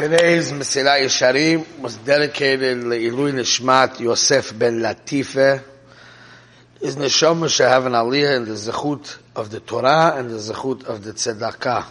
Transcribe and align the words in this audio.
Today's 0.00 0.50
Mesilat 0.50 1.02
Yesharim 1.02 1.78
was 1.80 1.98
dedicated 1.98 2.78
Le'ilui 2.78 3.34
Nishmat 3.34 4.00
Yosef 4.00 4.58
ben 4.58 4.80
Latife. 4.80 5.62
His 6.80 6.96
neshama 6.96 7.50
should 7.50 7.68
have 7.68 7.84
an 7.84 7.92
aliyah 7.92 8.38
in 8.38 8.46
the 8.46 8.52
zechut 8.52 9.18
of 9.36 9.50
the 9.50 9.60
Torah 9.60 10.14
and 10.16 10.30
the 10.30 10.36
zechut 10.36 10.84
of 10.84 11.04
the 11.04 11.12
tzedakah. 11.12 11.84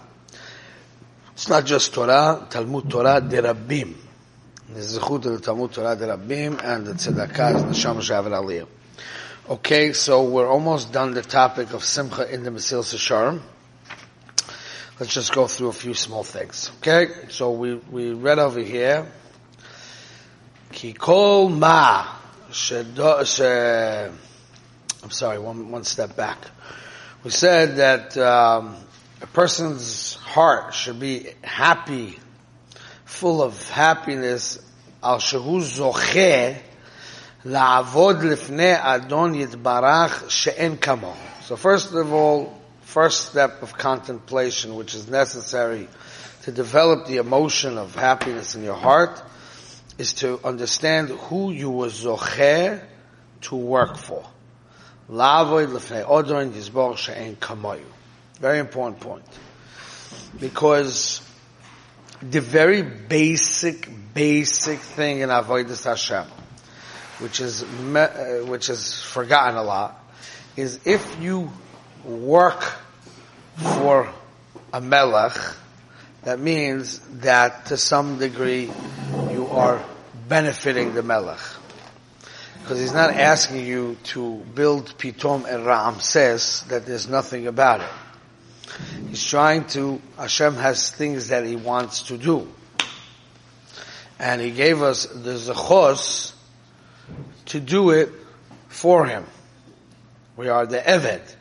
It's 1.34 1.50
not 1.50 1.68
just 1.68 1.94
Torah, 1.94 2.48
Talmud 2.50 2.90
Torah 2.90 3.22
derabim. 3.22 3.94
The 4.74 4.80
zechut 4.80 5.26
of 5.28 5.34
the 5.34 5.40
Talmud 5.42 5.72
Torah 5.72 5.96
derabim 5.96 6.64
and 6.64 6.88
the 6.88 6.94
tzedakah 6.94 7.58
is 7.58 7.64
neshama 7.64 8.02
should 8.02 8.16
have 8.16 8.26
an 8.26 8.34
aliyah. 8.34 8.68
Okay, 9.50 9.94
so 9.94 10.24
we're 10.24 10.50
almost 10.50 10.92
done 10.92 11.14
the 11.14 11.22
topic 11.22 11.74
of 11.74 11.84
Simcha 11.84 12.28
in 12.34 12.42
the 12.42 12.50
Mesilas 12.50 12.92
Yesharim. 12.92 13.40
Let's 15.00 15.14
just 15.14 15.34
go 15.34 15.48
through 15.48 15.70
a 15.70 15.74
few 15.74 15.94
small 15.94 16.26
things. 16.26 16.72
Okay, 16.80 17.08
so 17.30 17.52
we, 17.52 17.76
we 17.76 18.12
read 18.12 18.38
over 18.38 18.60
here. 18.60 19.10
Ki 20.74 20.92
kol 20.92 21.48
ma 21.48 22.06
I'm 22.50 24.12
sorry, 25.12 25.40
one, 25.40 25.72
one 25.72 25.86
step 25.86 26.18
back. 26.18 26.40
We 27.24 27.30
said 27.30 27.78
that 27.78 28.18
um, 28.18 28.76
a 29.22 29.28
person's 29.28 30.16
heart 30.16 30.74
should 30.74 31.00
be 31.00 31.30
happy, 31.44 32.20
full 33.06 33.42
of 33.42 33.70
happiness. 33.70 34.60
Al 35.02 35.20
shehu 35.20 35.62
zocheh 35.62 36.58
la'avod 37.46 38.22
lifnei 38.22 38.78
adon 38.84 39.34
yitbarach 39.36 40.30
she'en 40.30 40.76
kamo. 40.76 41.16
So 41.44 41.56
first 41.56 41.94
of 41.94 42.12
all, 42.12 42.59
first 42.90 43.30
step 43.30 43.62
of 43.62 43.78
contemplation, 43.78 44.74
which 44.74 44.96
is 44.96 45.08
necessary 45.08 45.88
to 46.42 46.52
develop 46.52 47.06
the 47.06 47.18
emotion 47.18 47.78
of 47.78 47.94
happiness 47.94 48.56
in 48.56 48.64
your 48.64 48.74
heart, 48.74 49.22
is 50.00 50.14
to 50.14 50.40
understand 50.44 51.10
who 51.10 51.52
you 51.52 51.70
were 51.70 51.90
zocher 51.90 52.84
to 53.42 53.56
work 53.56 53.96
for. 53.96 54.26
Very 58.40 58.60
important 58.60 59.00
point. 59.02 59.26
Because 60.40 61.22
the 62.24 62.42
very 62.42 62.82
basic, 62.82 63.88
basic 64.16 64.80
thing 64.80 65.20
in 65.20 65.30
Avodah 65.30 65.84
Hashem, 65.84 66.26
which 67.20 67.40
is, 67.40 67.62
uh, 67.62 68.46
which 68.48 68.70
is 68.70 69.00
forgotten 69.00 69.58
a 69.58 69.64
lot, 69.64 70.04
is 70.56 70.80
if 70.86 71.22
you 71.22 71.52
work 72.06 72.64
for 73.58 74.12
a 74.74 74.82
melech, 74.82 75.34
that 76.24 76.40
means 76.40 77.00
that 77.22 77.68
to 77.68 77.78
some 77.78 78.20
degree 78.20 78.72
you 79.32 79.48
are 79.48 79.84
benefiting 80.28 80.94
the 80.94 81.04
melech. 81.04 81.40
Because 82.62 82.80
he's 82.80 82.94
not 82.94 83.12
asking 83.12 83.66
you 83.66 83.98
to 84.04 84.36
build 84.54 84.98
Pitom 84.98 85.46
and 85.52 85.66
Ramses 85.66 86.64
that 86.70 86.86
there's 86.86 87.08
nothing 87.08 87.48
about 87.48 87.82
it. 87.82 87.90
He's 89.08 89.24
trying 89.24 89.66
to, 89.68 90.02
Hashem 90.18 90.56
has 90.56 90.92
things 90.92 91.30
that 91.30 91.46
he 91.46 91.56
wants 91.56 92.04
to 92.04 92.18
do. 92.18 92.48
And 94.20 94.42
he 94.42 94.52
gave 94.52 94.82
us 94.82 95.06
the 95.06 95.32
zechos 95.32 96.34
to 97.48 97.60
do 97.60 97.92
it 97.92 98.10
for 98.68 99.06
him. 99.06 99.26
We 100.38 100.50
are 100.50 100.66
the 100.66 100.80
Eved. 100.80 101.36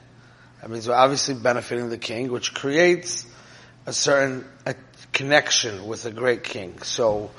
That 0.60 0.70
means 0.70 0.88
we're 0.88 0.94
obviously 0.94 1.34
benefiting 1.34 1.88
the 1.88 1.98
king, 1.98 2.30
which 2.30 2.54
creates 2.54 3.26
a 3.86 3.92
certain 3.92 4.44
a 4.66 4.74
connection 5.12 5.86
with 5.86 6.04
a 6.04 6.10
great 6.10 6.44
king. 6.44 6.80
So, 6.82 7.30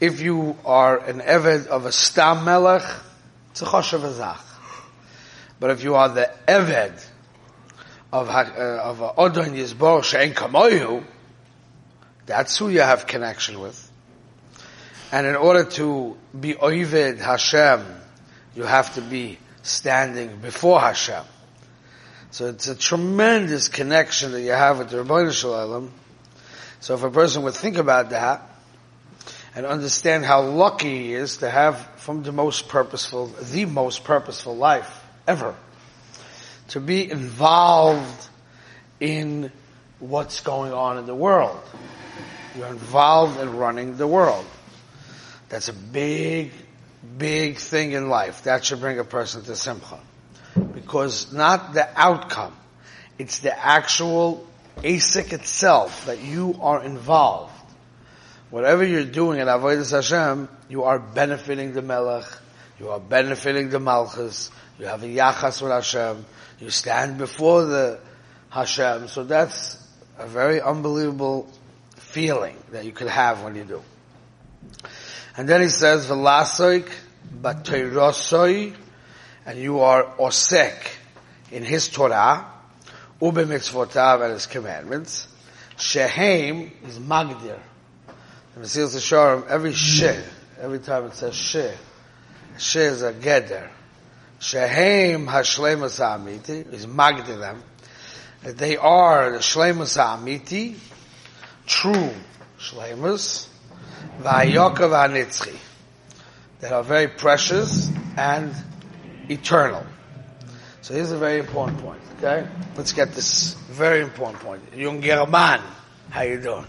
if 0.00 0.20
you 0.20 0.56
are 0.64 0.98
an 0.98 1.20
Eved 1.20 1.66
of 1.68 1.86
a 1.86 1.92
Stam 1.92 2.44
Melech, 2.44 2.82
it's 3.50 3.62
a 3.62 3.66
Choshev 3.66 4.00
Azach. 4.00 4.40
But 5.58 5.70
if 5.70 5.82
you 5.82 5.94
are 5.94 6.08
the 6.08 6.30
Eved 6.46 7.04
of, 8.12 8.28
uh, 8.28 8.80
of 8.82 9.18
Odon 9.18 9.54
Yizbor 9.54 10.04
She'en 10.04 10.34
Kamoyu, 10.34 11.04
that's 12.26 12.58
who 12.58 12.68
you 12.68 12.80
have 12.80 13.06
connection 13.06 13.60
with. 13.60 13.90
And 15.12 15.26
in 15.26 15.36
order 15.36 15.64
to 15.64 16.16
be 16.38 16.54
Oived 16.54 17.18
Hashem, 17.18 17.84
you 18.54 18.64
have 18.64 18.94
to 18.94 19.00
be 19.00 19.38
standing 19.62 20.38
before 20.38 20.80
Hashem. 20.80 21.24
So 22.30 22.46
it's 22.48 22.68
a 22.68 22.74
tremendous 22.74 23.68
connection 23.68 24.32
that 24.32 24.42
you 24.42 24.50
have 24.50 24.78
with 24.78 24.90
the 24.90 24.98
Ribbono 24.98 25.32
Shel 25.32 25.52
Olam. 25.52 25.90
So 26.80 26.94
if 26.94 27.02
a 27.02 27.10
person 27.10 27.42
would 27.44 27.54
think 27.54 27.78
about 27.78 28.10
that 28.10 28.42
and 29.54 29.64
understand 29.64 30.24
how 30.24 30.42
lucky 30.42 31.04
he 31.04 31.14
is 31.14 31.38
to 31.38 31.50
have 31.50 31.78
from 31.96 32.22
the 32.22 32.32
most 32.32 32.68
purposeful, 32.68 33.26
the 33.26 33.64
most 33.64 34.04
purposeful 34.04 34.56
life 34.56 35.04
ever, 35.26 35.54
to 36.68 36.80
be 36.80 37.10
involved 37.10 38.28
in 39.00 39.50
what's 39.98 40.40
going 40.40 40.72
on 40.72 40.98
in 40.98 41.06
the 41.06 41.14
world. 41.14 41.60
You're 42.56 42.66
involved 42.66 43.40
in 43.40 43.56
running 43.56 43.96
the 43.96 44.06
world. 44.06 44.44
That's 45.48 45.68
a 45.68 45.72
big, 45.72 46.52
big 47.16 47.56
thing 47.56 47.92
in 47.92 48.08
life. 48.08 48.44
That 48.44 48.64
should 48.64 48.80
bring 48.80 48.98
a 48.98 49.04
person 49.04 49.42
to 49.44 49.56
Simcha 49.56 50.00
because 50.86 51.32
not 51.32 51.74
the 51.74 51.88
outcome, 52.00 52.54
it's 53.18 53.40
the 53.40 53.58
actual 53.58 54.46
ASIC 54.76 55.32
itself 55.32 56.06
that 56.06 56.20
you 56.20 56.56
are 56.60 56.84
involved. 56.84 57.52
Whatever 58.50 58.84
you're 58.84 59.02
doing 59.02 59.40
in 59.40 59.48
Avodah 59.48 59.90
Hashem, 59.90 60.48
you 60.68 60.84
are 60.84 61.00
benefiting 61.00 61.72
the 61.72 61.82
Melech, 61.82 62.26
you 62.78 62.90
are 62.90 63.00
benefiting 63.00 63.68
the 63.68 63.80
Malchus, 63.80 64.52
you 64.78 64.86
have 64.86 65.02
a 65.02 65.06
Yachas 65.06 65.60
with 65.60 65.72
Hashem, 65.72 66.24
you 66.60 66.70
stand 66.70 67.18
before 67.18 67.64
the 67.64 67.98
Hashem, 68.50 69.08
so 69.08 69.24
that's 69.24 69.84
a 70.18 70.28
very 70.28 70.60
unbelievable 70.60 71.52
feeling 71.96 72.56
that 72.70 72.84
you 72.84 72.92
could 72.92 73.08
have 73.08 73.42
when 73.42 73.56
you 73.56 73.64
do. 73.64 73.82
And 75.36 75.48
then 75.48 75.62
he 75.62 75.68
says, 75.68 76.06
Velasoik, 76.06 76.88
Batoirosoi, 77.42 78.76
and 79.46 79.58
you 79.58 79.80
are 79.80 80.04
osek 80.18 80.88
in 81.52 81.62
his 81.62 81.88
Torah, 81.88 82.44
ube 83.22 83.36
mitzvotav 83.36 84.22
and 84.22 84.32
his 84.32 84.46
commandments. 84.46 85.28
Shehem 85.78 86.72
is 86.84 86.98
magdir. 86.98 87.58
The 88.56 88.68
Seals 88.68 88.96
Sharm, 88.96 89.46
every 89.46 89.72
she, 89.72 90.10
every 90.60 90.80
time 90.80 91.04
it 91.04 91.14
says 91.14 91.34
she, 91.34 91.68
she 92.58 92.78
is 92.80 93.02
a 93.02 93.12
geder. 93.12 93.68
Shehem 94.40 95.26
hashlemus 95.26 95.98
ha'amiti 95.98 96.72
is 96.72 96.86
magdir 96.86 97.38
them. 97.38 97.62
They 98.42 98.76
are 98.76 99.30
the 99.30 99.38
shlemus 99.38 99.96
ha'amiti, 99.96 100.76
true 101.66 102.12
shlemus, 102.58 103.48
va'yokav 104.22 104.90
ha'nitzchi, 104.90 105.56
that 106.60 106.72
are 106.72 106.82
very 106.82 107.08
precious 107.08 107.90
and 108.16 108.54
eternal. 109.28 109.84
So 110.82 110.94
here's 110.94 111.10
a 111.10 111.18
very 111.18 111.40
important 111.40 111.80
point, 111.80 112.00
okay? 112.18 112.46
Let's 112.76 112.92
get 112.92 113.12
this 113.12 113.54
very 113.70 114.00
important 114.02 114.40
point. 114.40 114.62
Jung 114.74 115.02
how 115.02 116.22
you 116.22 116.40
doing? 116.40 116.66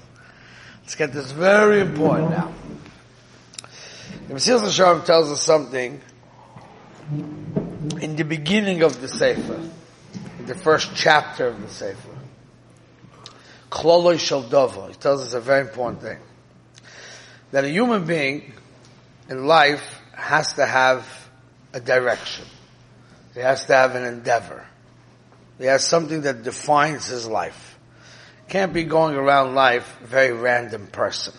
Let's 0.82 0.96
get 0.96 1.14
this 1.14 1.32
very 1.32 1.82
important 1.82 2.32
now. 2.32 2.54
The 4.28 4.34
Yesharim 4.34 5.06
tells 5.06 5.32
us 5.32 5.42
something 5.42 6.02
in 7.12 8.16
the 8.16 8.24
beginning 8.24 8.82
of 8.82 9.00
the 9.00 9.08
Sefer, 9.08 9.62
in 10.40 10.46
the 10.46 10.56
first 10.56 10.92
chapter 10.96 11.48
of 11.48 11.62
the 11.62 11.70
Sefer. 11.70 12.10
Kloloi 13.70 14.16
Shaldova. 14.16 14.90
He 14.90 14.96
tells 14.96 15.22
us 15.22 15.34
a 15.34 15.42
very 15.42 15.62
important 15.62 16.02
thing. 16.02 16.18
That 17.52 17.64
a 17.64 17.70
human 17.70 18.06
being 18.06 18.54
in 19.30 19.46
life 19.46 20.02
has 20.14 20.54
to 20.54 20.66
have 20.66 21.27
a 21.74 21.80
direction. 21.80 22.46
He 23.34 23.40
has 23.42 23.66
to 23.66 23.76
have 23.76 23.96
an 23.96 24.04
endeavor. 24.04 24.66
He 25.58 25.66
has 25.66 25.86
something 25.86 26.22
that 26.22 26.44
defines 26.44 27.08
his 27.08 27.28
life. 27.28 27.78
Can't 28.48 28.74
be 28.74 28.84
going 28.84 29.16
around 29.16 29.56
life 29.56 30.00
a 30.04 30.08
very 30.08 30.32
random 30.32 30.88
person. 30.88 31.34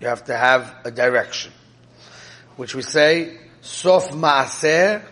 You 0.00 0.08
have 0.08 0.24
to 0.24 0.36
have 0.36 0.74
a 0.84 0.90
direction. 0.90 1.52
Which 2.56 2.74
we 2.74 2.82
say, 2.82 3.38
Sof 3.62 4.10
ma'aser 4.10 5.02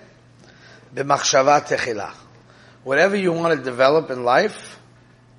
b'machshava 0.95 1.63
techila. 1.63 2.13
Whatever 2.85 3.17
you 3.17 3.33
want 3.33 3.57
to 3.57 3.65
develop 3.65 4.11
in 4.11 4.25
life, 4.25 4.79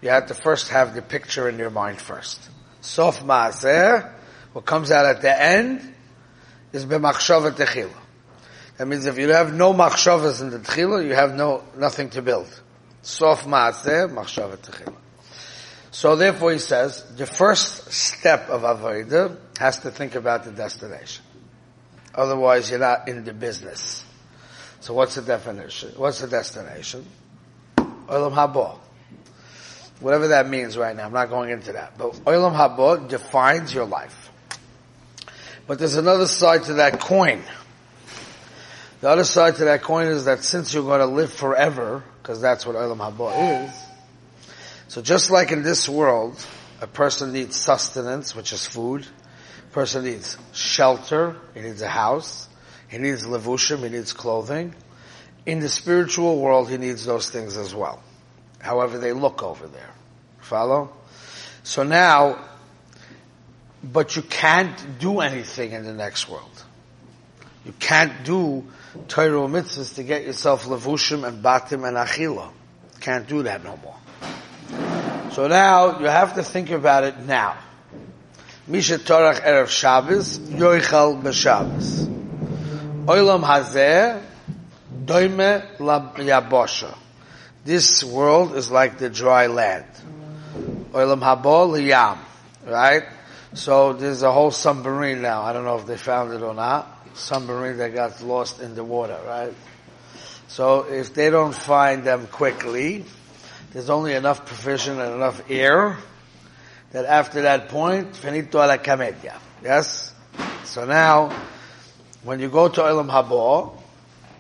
you 0.02 0.10
have 0.10 0.28
to 0.28 0.34
first 0.34 0.70
have 0.70 0.96
the 0.96 1.02
picture 1.02 1.48
in 1.48 1.60
your 1.60 1.70
mind 1.70 2.02
first. 2.02 2.50
Sof 2.82 3.22
ma'aser, 3.22 4.12
what 4.54 4.66
comes 4.66 4.92
out 4.92 5.06
at 5.06 5.22
the 5.22 5.42
end, 5.42 5.94
is 6.72 6.86
b'machshava 6.86 7.52
techila. 7.52 7.94
That 8.84 8.90
means 8.90 9.06
if 9.06 9.18
you 9.18 9.30
have 9.30 9.54
no 9.54 9.74
machshavas 9.74 10.42
in 10.42 10.50
the 10.50 10.60
tchila, 10.60 11.06
you 11.06 11.16
have 11.16 11.34
no 11.36 11.64
nothing 11.78 12.10
to 12.10 12.22
build. 12.22 12.50
Sof 13.02 13.46
maaseh 13.46 14.14
machshava 14.14 14.58
tchila. 14.58 14.94
So 15.90 16.18
therefore 16.18 16.52
he 16.52 16.60
says, 16.60 17.02
the 17.16 17.26
first 17.26 17.94
step 17.94 18.50
of 18.50 18.64
Avodah 18.64 19.38
has 19.58 19.80
to 19.80 19.90
think 19.90 20.16
about 20.16 20.44
the 20.44 20.52
destination. 20.52 21.24
Otherwise 22.14 22.72
you're 22.72 22.80
not 22.80 23.08
in 23.08 23.24
the 23.24 23.32
business. 23.32 24.04
So 24.82 24.94
what's 24.94 25.16
the 25.16 25.22
definition? 25.22 25.94
What's 25.96 26.20
the 26.20 26.28
destination? 26.28 27.06
Olam 27.78 28.34
Haba. 28.34 28.80
Whatever 30.02 30.28
that 30.28 30.50
means 30.50 30.78
right 30.78 30.94
now. 30.94 31.06
I'm 31.06 31.14
not 31.14 31.30
going 31.30 31.52
into 31.52 31.72
that. 31.72 31.98
But 31.98 32.16
Olam 32.26 32.54
Haba 32.54 33.08
defines 33.08 33.74
your 33.74 33.86
life. 33.86 34.30
But 35.68 35.80
there's 35.80 35.96
another 35.96 36.28
side 36.28 36.64
to 36.64 36.74
that 36.74 37.00
coin. 37.00 37.44
The 39.04 39.10
other 39.10 39.26
side 39.26 39.58
to 39.58 39.66
that 39.66 39.82
coin 39.82 40.08
is 40.08 40.24
that 40.24 40.46
since 40.46 40.74
you're 40.74 40.84
going 40.84 41.02
to 41.02 41.06
live 41.06 41.34
forever, 41.34 42.06
because 42.22 42.40
that's 42.40 42.66
what 42.66 42.78
Olam 42.78 43.00
Haba 43.00 43.66
is, 43.68 43.86
so 44.88 45.02
just 45.02 45.30
like 45.30 45.52
in 45.52 45.62
this 45.62 45.90
world, 45.90 46.42
a 46.80 46.88
person 46.88 47.34
needs 47.34 47.58
sustenance, 47.58 48.34
which 48.34 48.54
is 48.54 48.66
food. 48.66 49.06
A 49.68 49.74
person 49.74 50.06
needs 50.06 50.38
shelter. 50.54 51.36
He 51.54 51.60
needs 51.60 51.82
a 51.82 51.90
house. 51.90 52.48
He 52.88 52.98
needs 52.98 53.26
levushim. 53.26 53.84
He 53.84 53.90
needs 53.90 54.14
clothing. 54.14 54.74
In 55.46 55.60
the 55.60 55.68
spiritual 55.68 56.40
world, 56.40 56.70
he 56.70 56.78
needs 56.78 57.04
those 57.04 57.30
things 57.30 57.58
as 57.58 57.76
well. 57.76 58.02
However 58.60 59.00
they 59.00 59.12
look 59.12 59.44
over 59.44 59.68
there. 59.68 59.94
Follow? 60.40 60.94
So 61.64 61.84
now, 61.84 62.42
but 63.84 64.16
you 64.16 64.22
can't 64.22 64.98
do 64.98 65.20
anything 65.20 65.74
in 65.74 65.84
the 65.84 65.94
next 65.94 66.30
world. 66.30 66.64
You 67.66 67.74
can't 67.74 68.24
do 68.24 68.64
Torah 69.08 69.48
mitzvahs 69.48 69.96
to 69.96 70.04
get 70.04 70.24
yourself 70.24 70.66
levushim 70.66 71.28
and 71.28 71.44
batim 71.44 71.88
and 71.88 71.98
achila. 71.98 72.50
Can't 73.00 73.28
do 73.28 73.44
that 73.44 73.64
no 73.64 73.78
more. 73.78 75.32
So 75.32 75.48
now 75.48 76.00
you 76.00 76.06
have 76.06 76.36
to 76.36 76.44
think 76.44 76.70
about 76.70 77.04
it 77.04 77.20
now. 77.20 77.58
Misha 78.68 79.00
Torach 79.00 79.42
Erev 79.42 79.68
Shabbos, 79.68 80.38
Yoichal 80.38 81.22
B'Shabbos. 81.22 82.08
Oilam 83.06 83.44
Hazeh, 83.44 84.22
Doime 85.06 85.78
Yabosha. 85.78 86.96
This 87.66 88.04
world 88.04 88.56
is 88.56 88.70
like 88.70 89.00
the 89.00 89.10
dry 89.10 89.48
land. 89.48 89.86
Oilam 90.92 91.20
habol 91.20 91.72
Liyam. 91.72 92.20
Right? 92.66 93.04
So 93.54 93.94
there's 93.94 94.22
a 94.22 94.32
whole 94.32 94.52
submarine 94.52 95.22
now. 95.22 95.42
I 95.42 95.52
don't 95.52 95.66
know 95.66 95.78
if 95.78 95.88
they 95.88 95.98
found 95.98 96.32
it 96.32 96.42
or 96.42 96.54
not. 96.54 96.93
Submarine 97.14 97.78
that 97.78 97.94
got 97.94 98.22
lost 98.22 98.62
in 98.62 98.76
the 98.76 98.84
water, 98.84 99.18
right? 99.28 99.54
So 100.48 100.92
if 100.92 101.14
they 101.14 101.30
don't 101.30 101.54
find 101.54 102.04
them 102.04 102.28
quickly, 102.28 103.06
there's 103.72 103.90
only 103.90 104.14
enough 104.14 104.46
provision 104.46 105.00
and 105.00 105.16
enough 105.16 105.50
air 105.50 105.98
that 106.92 107.06
after 107.06 107.42
that 107.44 107.70
point, 107.70 108.16
finito 108.16 108.60
a 108.60 108.68
la 108.68 108.78
comedia. 108.78 109.40
Yes? 109.64 110.14
So 110.66 110.86
now, 110.86 111.36
when 112.24 112.40
you 112.40 112.50
go 112.50 112.70
to 112.70 112.82
Olam 112.82 113.10
Habo, 113.10 113.76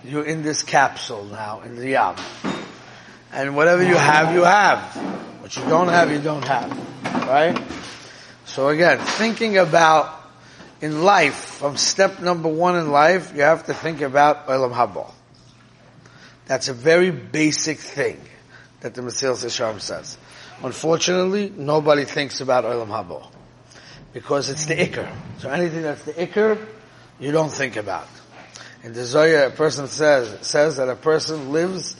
you're 0.03 0.25
in 0.25 0.43
this 0.43 0.63
capsule 0.63 1.25
now, 1.25 1.61
in 1.61 1.75
the 1.75 1.89
Yam. 1.89 2.15
And 3.31 3.55
whatever 3.55 3.83
you 3.83 3.95
have, 3.95 4.33
you 4.35 4.43
have. 4.43 4.79
What 5.41 5.55
you 5.55 5.63
don't 5.63 5.87
have, 5.87 6.11
you 6.11 6.19
don't 6.19 6.45
have. 6.45 6.71
Right? 7.27 7.59
So 8.45 8.69
again, 8.69 8.99
thinking 8.99 9.57
about 9.57 10.22
in 10.83 11.01
life, 11.01 11.35
from 11.35 11.77
step 11.77 12.19
number 12.19 12.50
one 12.50 12.75
in 12.75 12.91
life, 12.91 13.31
you 13.33 13.41
have 13.41 13.68
to 13.68 13.74
think 13.74 14.01
about 14.01 14.47
Olam 14.47 14.74
Haba. 14.74 15.09
That's 16.45 16.68
a 16.68 16.74
very 16.74 17.09
basic 17.09 17.80
thing 17.80 18.19
that 18.81 18.94
the 18.94 19.01
Mesilas 19.01 19.45
Yesharim 19.45 19.80
says. 19.80 20.18
Unfortunately, 20.62 21.50
nobody 21.56 22.03
thinks 22.03 22.41
about 22.41 22.65
Olam 22.65 22.88
Haba. 22.88 23.25
Because 24.12 24.50
it's 24.50 24.65
the 24.65 24.75
Iker. 24.75 25.09
So 25.38 25.50
anything 25.50 25.83
that's 25.83 26.03
the 26.03 26.12
Iker, 26.12 26.59
you 27.18 27.31
don't 27.31 27.50
think 27.50 27.77
about. 27.77 28.09
In 28.83 28.91
the 28.91 29.06
Zohar, 29.06 29.45
a 29.45 29.51
person 29.51 29.88
says, 29.88 30.45
says 30.45 30.75
that 30.75 30.89
a 30.89 30.97
person 30.97 31.53
lives 31.53 31.95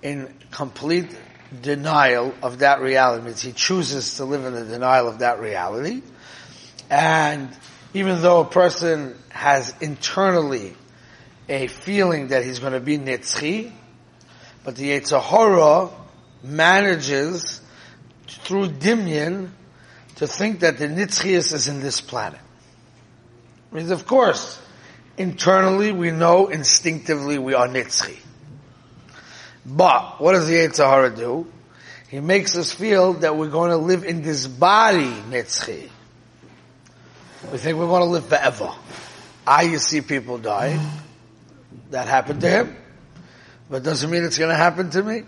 in 0.00 0.34
complete 0.50 1.14
denial 1.60 2.32
of 2.42 2.60
that 2.60 2.80
reality. 2.80 3.20
It 3.20 3.26
means 3.26 3.42
he 3.42 3.52
chooses 3.52 4.14
to 4.14 4.24
live 4.24 4.46
in 4.46 4.54
the 4.54 4.64
denial 4.64 5.06
of 5.06 5.18
that 5.18 5.38
reality. 5.38 6.00
And 6.88 7.54
even 7.94 8.22
though 8.22 8.40
a 8.40 8.44
person 8.44 9.16
has 9.28 9.74
internally 9.80 10.74
a 11.48 11.66
feeling 11.66 12.28
that 12.28 12.44
he's 12.44 12.58
going 12.58 12.72
to 12.72 12.80
be 12.80 12.98
nitzchi, 12.98 13.72
but 14.64 14.76
the 14.76 14.90
Yetzirah 14.90 15.92
manages 16.42 17.60
through 18.26 18.68
Dimyan 18.68 19.50
to 20.16 20.26
think 20.26 20.60
that 20.60 20.78
the 20.78 20.86
nitzchias 20.86 21.52
is 21.52 21.68
in 21.68 21.80
this 21.80 22.00
planet. 22.00 22.40
Because 23.72 23.90
of 23.90 24.06
course, 24.06 24.60
internally 25.16 25.92
we 25.92 26.10
know 26.10 26.48
instinctively 26.48 27.38
we 27.38 27.54
are 27.54 27.68
nitzchi. 27.68 28.18
But 29.64 30.20
what 30.20 30.32
does 30.32 30.48
the 30.48 30.54
Yetzirah 30.54 31.16
do? 31.16 31.46
He 32.08 32.20
makes 32.20 32.56
us 32.56 32.72
feel 32.72 33.14
that 33.14 33.36
we're 33.36 33.50
going 33.50 33.70
to 33.70 33.76
live 33.76 34.04
in 34.04 34.22
this 34.22 34.46
body 34.46 35.12
nitzchi. 35.30 35.88
We 37.50 37.58
think 37.58 37.78
we 37.78 37.84
want 37.84 38.02
to 38.02 38.06
live 38.06 38.26
forever. 38.26 38.72
I 39.46 39.62
you 39.62 39.78
see 39.78 40.00
people 40.00 40.38
die. 40.38 40.78
That 41.90 42.06
happened 42.06 42.40
to 42.42 42.48
him. 42.48 42.76
But 43.68 43.82
doesn't 43.82 44.10
mean 44.10 44.24
it's 44.24 44.38
going 44.38 44.50
to 44.50 44.56
happen 44.56 44.90
to 44.90 45.02
me. 45.02 45.24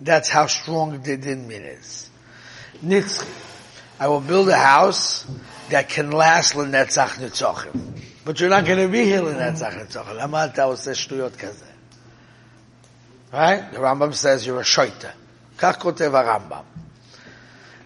That's 0.00 0.28
how 0.28 0.46
strong 0.46 1.02
the 1.02 1.16
din 1.16 1.48
mean 1.48 1.62
is. 1.62 2.08
Nitzchi. 2.84 3.26
I 3.98 4.06
will 4.08 4.20
build 4.20 4.48
a 4.48 4.56
house 4.56 5.26
that 5.70 5.88
can 5.88 6.12
last 6.12 6.54
l'netzach 6.54 7.18
nitzachim. 7.18 8.00
But 8.24 8.38
you're 8.38 8.50
not 8.50 8.64
going 8.64 8.78
to 8.78 8.88
be 8.88 9.04
here 9.04 9.22
l'netzach 9.22 9.72
nitzachim. 9.72 10.16
Lama 10.16 10.52
ta 10.54 10.68
oseh 10.68 10.92
shtuyot 10.92 11.32
kazeh. 11.32 11.64
Right? 13.32 13.72
The 13.72 13.78
Rambam 13.78 14.14
says 14.14 14.46
you're 14.46 14.60
a 14.60 14.64
shoita. 14.64 15.12
Kach 15.56 15.78
kotev 15.78 16.12
Rambam. 16.12 16.64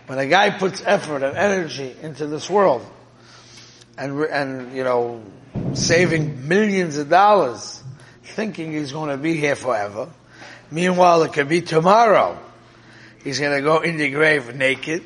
When 0.06 0.18
a 0.18 0.26
guy 0.26 0.50
puts 0.50 0.82
effort 0.84 1.22
and 1.22 1.36
energy 1.36 1.94
into 2.02 2.26
this 2.26 2.50
world, 2.50 2.86
and, 3.97 4.21
and, 4.25 4.75
you 4.75 4.83
know, 4.83 5.23
saving 5.73 6.47
millions 6.47 6.97
of 6.97 7.09
dollars, 7.09 7.83
thinking 8.23 8.73
he's 8.73 8.91
going 8.91 9.09
to 9.09 9.17
be 9.17 9.35
here 9.35 9.55
forever. 9.55 10.09
Meanwhile, 10.69 11.23
it 11.23 11.33
could 11.33 11.49
be 11.49 11.61
tomorrow. 11.61 12.37
He's 13.23 13.39
going 13.39 13.55
to 13.55 13.61
go 13.61 13.79
in 13.79 13.97
the 13.97 14.09
grave 14.09 14.55
naked. 14.55 15.03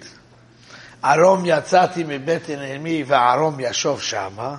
Arom 1.03 1.45
yatzati 1.45 2.03
מבית 2.03 2.49
נעמי 2.49 3.03
וערום 3.07 3.59
ישוב 3.59 4.01
שמה. 4.01 4.57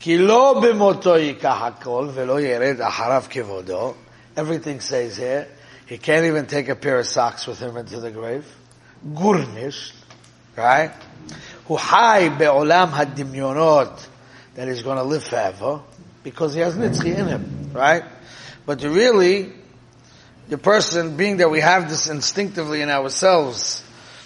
כי 0.00 0.18
לא 0.18 0.60
במותו 0.62 1.16
ייקח 1.16 1.62
הכל 1.62 2.08
ולא 2.14 2.40
ירד 2.40 2.80
אחריו 2.80 3.24
כבודו. 3.30 3.94
Everything 4.36 4.80
says 4.80 5.16
here. 5.16 5.46
He 5.86 5.98
can't 5.98 6.24
even 6.24 6.46
take 6.46 6.68
a 6.68 6.76
pair 6.76 7.00
of 7.00 7.06
socks 7.06 7.46
with 7.46 7.58
him 7.58 7.76
into 7.76 7.98
the 7.98 8.10
grave. 8.10 8.46
Gurnish. 9.14 9.92
Right? 10.56 10.92
Who 11.65 11.75
high 11.75 12.29
be'olam 12.29 12.91
hadimyonot 12.91 14.07
that 14.55 14.67
he's 14.67 14.83
going 14.83 14.97
to 14.97 15.03
live 15.03 15.23
forever 15.23 15.81
because 16.23 16.53
he 16.53 16.61
has 16.61 16.75
nitzchi 16.75 17.15
in 17.17 17.27
him, 17.27 17.71
right? 17.73 18.03
But 18.65 18.81
really, 18.83 19.51
the 20.49 20.57
person, 20.57 21.17
being 21.17 21.37
that 21.37 21.49
we 21.49 21.59
have 21.59 21.89
this 21.89 22.07
instinctively 22.09 22.81
in 22.81 22.89
ourselves, 22.89 23.83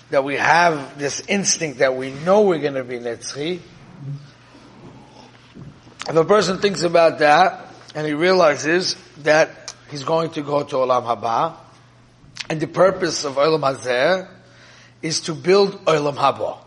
that 0.09 0.23
we 0.23 0.35
have 0.35 0.97
this 0.97 1.21
instinct 1.27 1.79
that 1.79 1.95
we 1.95 2.11
know 2.11 2.41
we're 2.41 2.59
going 2.59 2.73
to 2.73 2.83
be 2.83 2.99
nitzchi, 2.99 3.59
if 6.09 6.15
a 6.15 6.23
person 6.23 6.59
thinks 6.59 6.83
about 6.83 7.19
that 7.19 7.67
and 7.93 8.07
he 8.07 8.13
realizes 8.13 8.95
that 9.23 9.73
he's 9.91 10.05
going 10.05 10.29
to 10.31 10.41
go 10.41 10.63
to 10.63 10.75
Olam 10.75 11.03
Haba, 11.03 11.55
and 12.49 12.61
the 12.61 12.67
purpose 12.67 13.25
of 13.25 13.35
Olam 13.35 13.61
Hazeh 13.61 14.29
is 15.01 15.21
to 15.21 15.33
build 15.33 15.83
Olam 15.85 16.15
Haba. 16.15 16.59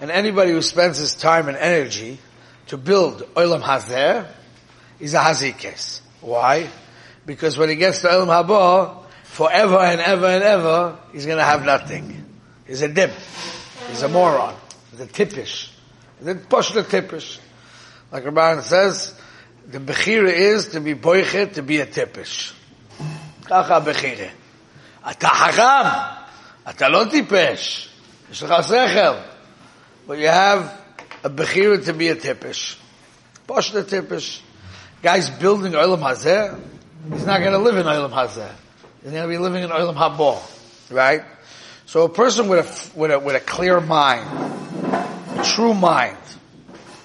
And 0.00 0.10
anybody 0.10 0.50
who 0.50 0.62
spends 0.62 0.98
his 0.98 1.14
time 1.14 1.48
and 1.48 1.56
energy 1.56 2.18
to 2.68 2.76
build 2.76 3.22
Olam 3.34 3.62
Hazeh 3.62 4.26
is 5.00 5.14
a 5.14 5.18
Hazikes. 5.18 6.00
Why? 6.20 6.68
Because 7.26 7.56
when 7.56 7.68
he 7.68 7.76
gets 7.76 8.00
to 8.02 8.08
Olam 8.08 8.26
Haba, 8.26 9.04
forever 9.24 9.78
and 9.78 10.00
ever 10.00 10.26
and 10.26 10.42
ever, 10.42 10.98
he's 11.12 11.26
gonna 11.26 11.44
have 11.44 11.64
nothing. 11.64 12.24
He's 12.66 12.82
a 12.82 12.88
dip. 12.88 13.12
He's 13.88 14.02
a 14.02 14.08
moron. 14.08 14.54
He's 14.90 15.00
a 15.00 15.06
tippish. 15.06 15.70
He's 16.18 16.28
a 16.28 16.34
poshla 16.34 16.82
tippish. 16.82 17.38
Like 18.10 18.24
Rabban 18.24 18.62
says, 18.62 19.18
the 19.66 19.78
bechira 19.78 20.32
is 20.32 20.68
to 20.68 20.80
be 20.80 20.94
boichet, 20.94 21.54
to 21.54 21.62
be 21.62 21.80
a 21.80 21.86
tippish. 21.86 22.52
ככה 23.44 23.76
הבחירה. 23.76 24.28
אתה 25.10 25.28
חכם, 25.28 25.88
אתה 26.70 26.88
לא 26.88 27.04
טיפש, 27.10 27.88
יש 28.32 28.42
לך 28.42 28.54
שכל. 28.62 29.27
But 30.09 30.17
you 30.17 30.27
have 30.27 30.75
a 31.23 31.29
Bechira 31.29 31.85
to 31.85 31.93
be 31.93 32.07
a 32.07 32.15
Tippish. 32.15 32.77
Posh 33.45 33.69
the 33.69 33.83
Tippish. 33.83 34.41
Guy's 35.03 35.29
building 35.29 35.73
Olam 35.73 35.99
Hazeh. 35.99 36.59
He's 37.13 37.27
not 37.27 37.41
going 37.41 37.51
to 37.51 37.59
live 37.59 37.77
in 37.77 37.85
Olam 37.85 38.09
Hazeh. 38.09 38.51
He's 39.03 39.11
going 39.11 39.21
to 39.21 39.29
be 39.29 39.37
living 39.37 39.63
in 39.63 39.69
Olam 39.69 39.93
Habo. 39.93 40.41
Right? 40.91 41.21
So 41.85 42.05
a 42.05 42.09
person 42.09 42.47
with 42.47 42.65
a, 42.65 42.99
with 42.99 43.11
a, 43.11 43.19
with 43.19 43.35
a 43.35 43.39
clear 43.39 43.79
mind, 43.79 44.25
a 45.37 45.43
true 45.43 45.75
mind, 45.75 46.17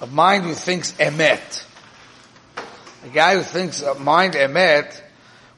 a 0.01 0.07
mind 0.07 0.45
who 0.45 0.55
thinks 0.55 0.93
emet, 0.93 1.67
a 3.05 3.09
guy 3.09 3.37
who 3.37 3.43
thinks 3.43 3.83
a 3.83 3.97
mind 3.97 4.33
emet, 4.33 4.99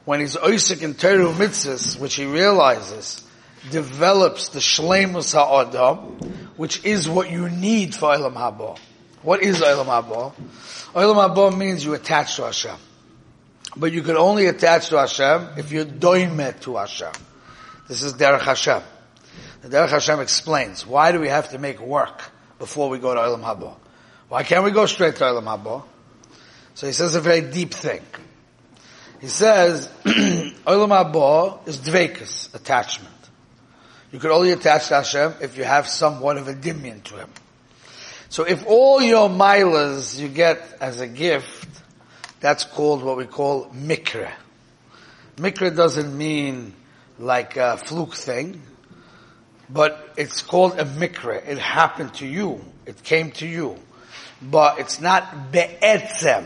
when 0.03 0.19
he's 0.19 0.35
oisik 0.35 0.81
in 0.81 0.95
Teru 0.95 1.31
mitzvahs, 1.31 1.97
which 1.97 2.15
he 2.15 2.25
realizes, 2.25 3.25
develops 3.71 4.49
the 4.49 4.59
shlemus 4.59 5.33
ha'adam, 5.33 5.97
which 6.57 6.83
is 6.83 7.07
what 7.07 7.31
you 7.31 7.49
need 7.49 7.95
for 7.95 8.09
Olam 8.15 8.33
Haba. 8.33 8.77
What 9.21 9.43
is 9.43 9.61
Olam 9.61 9.85
Haba? 9.85 10.33
Olam 10.93 11.35
Haba 11.35 11.57
means 11.57 11.83
you 11.83 11.93
attach 11.93 12.35
to 12.37 12.43
Hashem. 12.43 12.77
But 13.75 13.91
you 13.91 14.01
can 14.01 14.17
only 14.17 14.47
attach 14.47 14.89
to 14.89 14.97
Hashem 14.97 15.49
if 15.57 15.71
you're 15.71 15.85
doimet 15.85 16.61
to 16.61 16.77
Hashem. 16.77 17.11
This 17.87 18.01
is 18.03 18.15
Derech 18.15 18.41
Hashem. 18.41 18.81
The 19.61 19.69
Derech 19.69 19.89
Hashem 19.89 20.19
explains, 20.19 20.85
why 20.85 21.11
do 21.11 21.19
we 21.19 21.27
have 21.27 21.49
to 21.51 21.59
make 21.59 21.79
work 21.79 22.23
before 22.59 22.89
we 22.89 22.99
go 22.99 23.13
to 23.13 23.19
Olam 23.19 23.43
Haba? 23.43 23.75
Why 24.29 24.43
can't 24.43 24.63
we 24.63 24.71
go 24.71 24.85
straight 24.85 25.15
to 25.17 25.23
Olam 25.23 25.43
Haba? 25.43 25.83
So 26.73 26.87
he 26.87 26.93
says 26.93 27.15
a 27.15 27.21
very 27.21 27.41
deep 27.41 27.73
thing. 27.73 28.01
He 29.19 29.27
says, 29.27 29.87
Olam 30.05 31.11
Haba 31.11 31.67
is 31.67 31.79
dvekus, 31.79 32.53
attachment. 32.53 33.16
You 34.11 34.19
could 34.19 34.31
only 34.31 34.51
attach 34.51 34.87
to 34.87 34.95
Hashem 34.95 35.35
if 35.41 35.57
you 35.57 35.63
have 35.63 35.87
somewhat 35.87 36.37
of 36.37 36.47
a 36.47 36.53
dimion 36.53 37.03
to 37.03 37.15
Him. 37.15 37.29
So 38.29 38.43
if 38.43 38.65
all 38.65 39.01
your 39.01 39.29
milas 39.29 40.19
you 40.19 40.27
get 40.27 40.61
as 40.79 40.99
a 40.99 41.07
gift, 41.07 41.67
that's 42.39 42.63
called 42.63 43.03
what 43.03 43.17
we 43.17 43.25
call 43.25 43.65
mikra. 43.67 44.31
Mikra 45.37 45.75
doesn't 45.75 46.17
mean 46.17 46.73
like 47.19 47.57
a 47.57 47.77
fluke 47.77 48.13
thing, 48.15 48.61
but 49.69 50.13
it's 50.17 50.41
called 50.41 50.79
a 50.79 50.85
mikra. 50.85 51.45
It 51.47 51.57
happened 51.57 52.13
to 52.15 52.27
you. 52.27 52.63
It 52.85 53.03
came 53.03 53.31
to 53.33 53.47
you. 53.47 53.77
But 54.41 54.79
it's 54.79 55.01
not 55.01 55.51
be'etzem. 55.51 56.45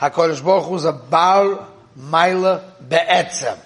HaKadosh 0.00 0.44
Baruch 0.44 0.64
Hu 0.64 0.74
is 0.76 0.84
a 0.84 0.92
Baal 0.92 1.68
Maila 1.98 2.62
be'etzem. 2.88 3.58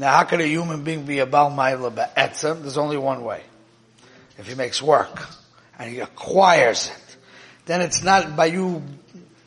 Now 0.00 0.16
how 0.16 0.24
can 0.24 0.40
a 0.40 0.44
human 0.44 0.82
being 0.82 1.04
be 1.04 1.18
a 1.18 1.26
Baal 1.26 1.50
Maila 1.50 1.94
be'etzem? 1.94 2.62
There's 2.62 2.78
only 2.78 2.96
one 2.96 3.22
way. 3.22 3.42
If 4.38 4.46
he 4.46 4.54
makes 4.54 4.80
work 4.80 5.28
and 5.78 5.90
he 5.90 6.00
acquires 6.00 6.88
it, 6.88 7.16
then 7.66 7.82
it's 7.82 8.02
not 8.02 8.34
by 8.34 8.46
you 8.46 8.82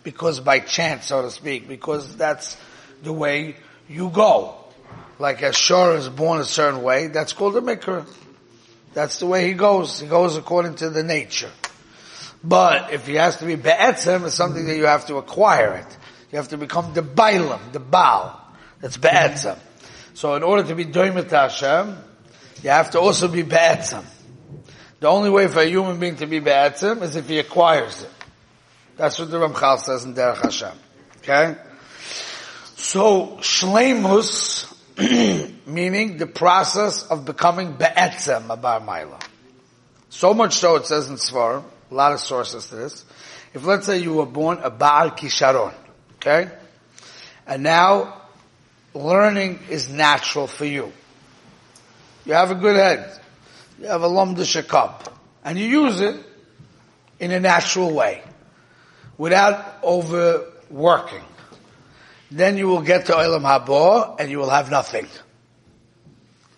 because 0.03 0.39
by 0.39 0.59
chance, 0.59 1.07
so 1.07 1.23
to 1.23 1.31
speak, 1.31 1.67
because 1.67 2.15
that's 2.17 2.55
the 3.01 3.11
way 3.11 3.55
you 3.89 4.11
go. 4.11 4.53
Like 5.17 5.41
a 5.41 5.53
shor 5.53 5.95
is 5.95 6.07
born 6.07 6.39
a 6.39 6.45
certain 6.45 6.83
way, 6.83 7.07
that's 7.07 7.33
called 7.33 7.57
a 7.57 7.61
mikra. 7.61 8.07
That's 8.93 9.17
the 9.17 9.25
way 9.25 9.47
he 9.47 9.53
goes. 9.53 9.99
He 9.99 10.07
goes 10.07 10.37
according 10.37 10.75
to 10.75 10.91
the 10.91 11.01
nature. 11.01 11.49
But 12.43 12.93
if 12.93 13.07
he 13.07 13.15
has 13.15 13.37
to 13.37 13.45
be 13.45 13.55
be'etzem, 13.55 14.27
it's 14.27 14.35
something 14.35 14.67
that 14.67 14.77
you 14.77 14.85
have 14.85 15.07
to 15.07 15.15
acquire 15.15 15.77
it. 15.77 15.97
You 16.31 16.37
have 16.37 16.49
to 16.49 16.57
become 16.57 16.93
the 16.93 17.01
bailam, 17.01 17.71
the 17.71 17.79
baal. 17.79 18.39
That's 18.81 18.97
be'etzem. 18.97 19.57
So 20.13 20.35
in 20.35 20.43
order 20.43 20.63
to 20.63 20.75
be 20.75 20.85
doimet 20.85 21.29
Hashem, 21.29 21.97
you 22.61 22.69
have 22.69 22.91
to 22.91 22.99
also 22.99 23.27
be 23.27 23.41
be'etzem. 23.41 24.03
The 24.99 25.07
only 25.07 25.29
way 25.29 25.47
for 25.47 25.59
a 25.59 25.65
human 25.65 25.99
being 25.99 26.15
to 26.17 26.27
be 26.27 26.39
be'etzem 26.39 27.01
is 27.01 27.15
if 27.15 27.27
he 27.27 27.39
acquires 27.39 28.03
it. 28.03 28.09
That's 28.95 29.19
what 29.19 29.31
the 29.31 29.37
Ramchal 29.37 29.79
says 29.79 30.05
in 30.05 30.13
Derech 30.13 30.41
Hashem. 30.41 30.77
Okay? 31.17 31.55
So, 32.75 33.37
shleimus, 33.41 34.69
meaning 35.67 36.17
the 36.17 36.27
process 36.27 37.03
of 37.07 37.25
becoming 37.25 37.73
be'etzem, 37.73 38.47
abar 38.47 38.85
maila. 38.85 39.21
So 40.09 40.33
much 40.33 40.53
so 40.53 40.75
it 40.75 40.85
says 40.85 41.09
in 41.09 41.15
Svar, 41.15 41.63
a 41.89 41.93
lot 41.93 42.11
of 42.11 42.19
sources 42.19 42.67
to 42.67 42.75
this. 42.75 43.03
If 43.53 43.65
let's 43.65 43.85
say 43.85 43.97
you 43.97 44.13
were 44.13 44.25
born 44.25 44.59
a 44.59 44.69
Baal 44.69 45.11
Kisharon, 45.11 45.73
Okay? 46.15 46.49
And 47.45 47.63
now, 47.63 48.22
learning 48.93 49.59
is 49.69 49.89
natural 49.89 50.47
for 50.47 50.65
you. 50.65 50.91
You 52.25 52.33
have 52.33 52.51
a 52.51 52.55
good 52.55 52.75
head. 52.75 53.19
You 53.79 53.87
have 53.87 54.03
a 54.03 54.07
lumdisha 54.07 55.11
And 55.43 55.57
you 55.57 55.65
use 55.65 55.99
it 55.99 56.15
in 57.19 57.31
a 57.31 57.39
natural 57.39 57.93
way. 57.93 58.23
Without 59.17 59.83
overworking. 59.83 61.23
Then 62.31 62.57
you 62.57 62.67
will 62.67 62.81
get 62.81 63.07
to 63.07 63.13
Olam 63.13 63.43
Haba 63.43 64.19
and 64.19 64.31
you 64.31 64.39
will 64.39 64.49
have 64.49 64.71
nothing. 64.71 65.07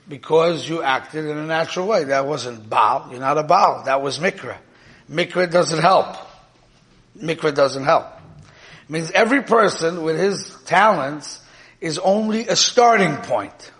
Because 0.08 0.70
you 0.70 0.84
acted 0.84 1.25
in 1.25 1.38
a 1.38 1.46
natural 1.46 1.88
way. 1.88 2.06
That 2.06 2.27
wasn't 2.27 2.70
Baal. 2.70 3.08
You're 3.12 3.20
not 3.20 3.38
a 3.38 3.44
Baal. 3.44 3.84
That 3.86 4.01
was 4.01 4.20
Mikra. 4.20 4.58
Mikra 5.10 5.51
doesn't 5.51 5.82
help. 5.82 6.15
Mikra 7.18 7.54
doesn't 7.54 7.84
help 7.84 8.06
It 8.84 8.89
means 8.89 9.12
every 9.12 9.44
person 9.44 10.04
with 10.04 10.20
his 10.20 10.56
talents 10.65 11.42
is 11.86 12.00
only 12.00 12.48
a 12.48 12.56
starting 12.56 13.15
point. 13.18 13.72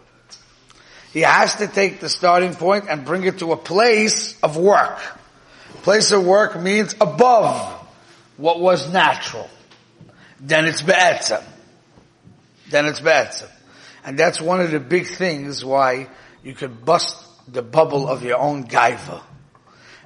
He 1.12 1.21
has 1.21 1.55
to 1.55 1.67
take 1.67 2.00
the 2.00 2.07
starting 2.07 2.53
point 2.53 2.85
and 2.88 3.03
bring 3.03 3.24
it 3.24 3.39
to 3.39 3.51
a 3.51 3.57
place 3.57 4.39
of 4.43 4.57
work. 4.57 5.00
Place 5.81 6.12
of 6.12 6.24
work 6.24 6.62
means 6.62 6.93
above 7.01 7.57
what 8.38 8.59
was 8.59 8.93
natural. 8.93 9.50
Then 10.39 10.65
it's 10.65 10.83
be'etzem. 10.83 11.43
Then 12.69 12.85
it's 12.85 13.00
be'etzem. 13.00 13.50
And 14.03 14.19
that's 14.19 14.39
one 14.39 14.62
of 14.62 14.69
the 14.69 14.79
big 14.79 15.07
things 15.07 15.65
why 15.65 16.07
you 16.43 16.53
could 16.53 16.85
bust 16.85 17.25
the 17.51 17.63
bubble 17.63 18.07
of 18.07 18.21
your 18.21 18.38
own 18.38 18.65
gaiva. 18.65 19.24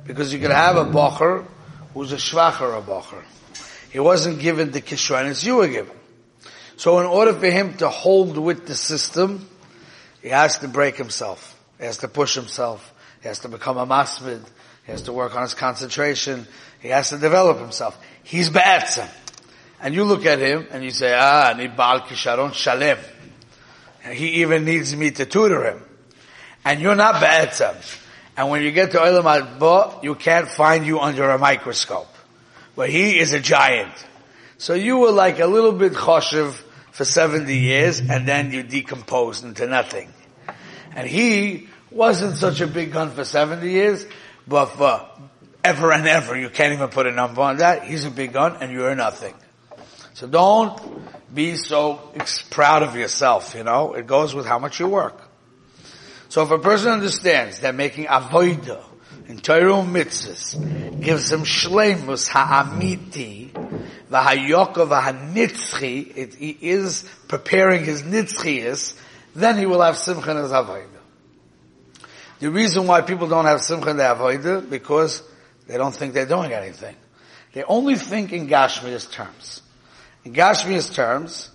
Because 0.08 0.32
you 0.34 0.40
could 0.40 0.52
have 0.52 0.78
a 0.78 0.86
bocher 0.86 1.46
who's 1.94 2.14
a 2.14 2.16
schwacher 2.16 2.78
a 2.78 2.82
bocher. 2.82 3.22
He 3.92 4.00
wasn't 4.00 4.40
given 4.40 4.72
the 4.72 4.80
kishranis 4.80 5.46
you 5.46 5.58
were 5.58 5.68
given. 5.68 5.99
So 6.80 7.00
in 7.00 7.06
order 7.06 7.34
for 7.34 7.48
him 7.48 7.76
to 7.80 7.90
hold 7.90 8.38
with 8.38 8.66
the 8.66 8.74
system, 8.74 9.50
he 10.22 10.30
has 10.30 10.60
to 10.60 10.70
break 10.70 10.96
himself. 10.96 11.60
He 11.78 11.86
has 11.86 11.98
to 11.98 12.08
push 12.08 12.36
himself. 12.36 12.94
He 13.22 13.28
has 13.28 13.40
to 13.40 13.50
become 13.50 13.78
a 13.78 13.86
masmid. 13.86 14.42
He 14.86 14.94
has 14.94 15.02
to 15.02 15.12
work 15.12 15.36
on 15.36 15.42
his 15.42 15.54
concentration. 15.54 16.48
He 16.80 16.88
has 16.88 17.10
to 17.10 17.18
develop 17.18 17.60
himself. 17.60 18.02
He's 18.24 18.50
ba'atzim. 18.50 19.10
And 19.82 19.94
you 19.94 20.06
look 20.06 20.26
at 20.26 20.40
him 20.40 20.68
and 20.72 20.82
you 20.82 20.92
say, 20.92 21.14
ah, 21.14 21.54
ni 21.58 21.68
ba'al 21.68 22.04
kisharon 22.04 22.54
shalem. 22.54 22.98
He 24.14 24.42
even 24.42 24.64
needs 24.64 24.96
me 24.96 25.12
to 25.12 25.26
tutor 25.26 25.66
him. 25.66 25.84
And 26.64 26.80
you're 26.80 26.96
not 26.96 27.16
ba'atzim. 27.16 27.76
And 28.38 28.50
when 28.50 28.64
you 28.64 28.72
get 28.72 28.92
to 28.92 29.00
Olam 29.00 29.24
Adbo, 29.24 30.02
you 30.02 30.16
can't 30.16 30.48
find 30.48 30.88
you 30.88 31.00
under 31.02 31.30
a 31.30 31.38
microscope 31.38 32.08
but 32.80 32.90
he 32.90 33.20
is 33.20 33.34
a 33.34 33.42
giant. 33.42 33.92
So 34.58 34.74
you 34.74 35.00
were 35.00 35.12
like 35.12 35.40
a 35.40 35.48
little 35.48 35.74
bit 35.74 35.92
choshev 35.92 36.62
for 36.92 37.06
70 37.06 37.56
years 37.56 38.00
and 38.00 38.28
then 38.28 38.52
you 38.52 38.64
decompose 38.64 39.44
into 39.44 39.68
nothing. 39.68 40.12
And 40.96 41.08
he 41.08 41.68
wasn't 41.92 42.38
such 42.38 42.62
a 42.62 42.68
big 42.68 42.92
gun 42.92 43.12
for 43.12 43.24
70 43.24 43.70
years, 43.70 44.06
but 44.48 44.68
for 44.68 45.08
ever 45.64 45.92
and 45.92 46.08
ever, 46.08 46.38
you 46.38 46.50
can't 46.50 46.74
even 46.74 46.90
put 46.90 47.08
a 47.08 47.12
number 47.12 47.42
on 47.42 47.58
that. 47.58 47.84
He's 47.84 48.06
a 48.06 48.12
big 48.12 48.34
gun 48.34 48.58
and 48.62 48.72
you're 48.72 48.96
nothing. 48.96 49.34
So 50.14 50.28
don't 50.28 50.78
be 51.34 51.56
so 51.56 52.12
proud 52.50 52.84
of 52.84 52.96
yourself, 52.96 53.56
you 53.56 53.64
know. 53.64 53.94
It 53.94 54.08
goes 54.08 54.36
with 54.36 54.46
how 54.46 54.60
much 54.60 54.80
you 54.80 54.88
work. 54.88 55.22
So 56.30 56.44
if 56.44 56.52
a 56.52 56.60
person 56.60 56.92
understands 56.92 57.62
that 57.62 57.74
making 57.76 58.06
avoida 58.06 58.84
in 59.28 59.40
Torah 59.40 59.84
mitzvahs 59.84 61.02
gives 61.02 61.32
him 61.32 61.42
shleimus 61.42 62.28
ha'amiti 62.28 63.50
v'hayoko 64.12 64.88
v'hanitzchi, 64.88 66.16
it, 66.16 66.36
he 66.36 66.58
is 66.62 67.10
preparing 67.28 67.84
his 67.84 68.04
nitzchias, 68.04 69.00
then 69.36 69.58
he 69.58 69.66
will 69.66 69.82
have 69.82 69.98
simcha 69.98 70.32
in 70.32 70.38
his. 70.38 70.52
The 72.40 72.50
reason 72.50 72.88
why 72.88 73.02
people 73.02 73.28
don't 73.28 73.46
have 73.46 73.62
simcha 73.62 73.90
in 73.90 73.98
their 73.98 74.62
because 74.62 75.24
they 75.68 75.78
don't 75.78 75.94
think 75.94 76.14
they're 76.14 76.26
doing 76.26 76.54
anything. 76.54 76.96
They 77.54 77.64
only 77.64 77.96
think 77.96 78.32
in 78.32 78.48
Gashmias 78.48 79.12
terms. 79.12 79.62
In 80.24 80.34
Gashmias 80.34 80.94
terms, 80.94 81.50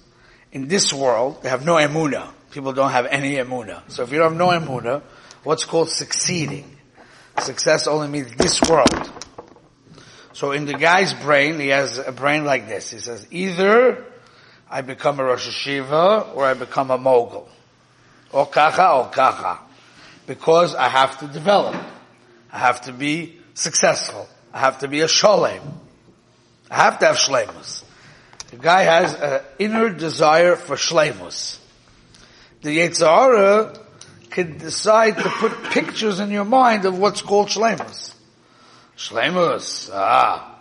in 0.53 0.69
this 0.69 0.93
world, 0.93 1.43
they 1.43 1.49
have 1.49 1.65
no 1.65 1.75
emuna. 1.75 2.33
People 2.51 2.73
don't 2.73 2.91
have 2.91 3.07
any 3.07 3.37
emuna. 3.37 3.91
So 3.91 4.03
if 4.03 4.13
you 4.13 4.19
don't 4.19 4.37
have 4.37 4.39
no 4.39 4.49
emuna, 4.49 5.03
what's 5.43 5.65
called 5.65 5.89
succeeding 5.89 6.75
Success 7.39 7.87
only 7.87 8.09
means 8.09 8.33
this 8.37 8.61
world. 8.63 9.14
So 10.35 10.51
in 10.51 10.67
the 10.67 10.75
guy's 10.75 11.15
brain, 11.15 11.61
he 11.61 11.69
has 11.69 11.97
a 11.99 12.11
brain 12.11 12.45
like 12.45 12.67
this. 12.67 12.91
He 12.91 12.99
says, 12.99 13.27
either 13.31 14.05
I 14.69 14.81
become 14.83 15.21
a 15.21 15.25
Rosh 15.25 15.49
Hashiva 15.49 16.35
or 16.35 16.45
I 16.45 16.55
become 16.55 16.91
a 16.91 16.99
mogul. 16.99 17.49
Or 18.33 18.45
kacha 18.45 18.91
or 18.91 19.11
kacha. 19.11 19.61
Because 20.27 20.75
I 20.75 20.89
have 20.89 21.19
to 21.21 21.29
develop. 21.29 21.77
I 22.53 22.59
have 22.59 22.81
to 22.83 22.93
be 22.93 23.39
successful. 23.55 24.29
I 24.53 24.59
have 24.59 24.79
to 24.81 24.89
be 24.89 25.03
a 25.03 25.07
sholem. 25.07 25.63
I 26.69 26.75
have 26.75 26.99
to 26.99 27.07
have 27.07 27.17
shlemus. 27.17 27.85
The 28.51 28.57
guy 28.57 28.83
has 28.83 29.15
an 29.15 29.41
inner 29.61 29.91
desire 29.91 30.57
for 30.57 30.75
shlemus. 30.75 31.59
The 32.63 32.79
Yetzirah 32.79 33.81
could 34.31 34.59
decide 34.59 35.19
to 35.19 35.29
put 35.29 35.53
pictures 35.71 36.19
in 36.19 36.31
your 36.31 36.45
mind 36.45 36.87
of 36.87 36.99
what's 36.99 37.23
called 37.23 37.49
shlemus. 37.49 38.14
Shlemus, 38.97 39.91
ah, 39.93 40.59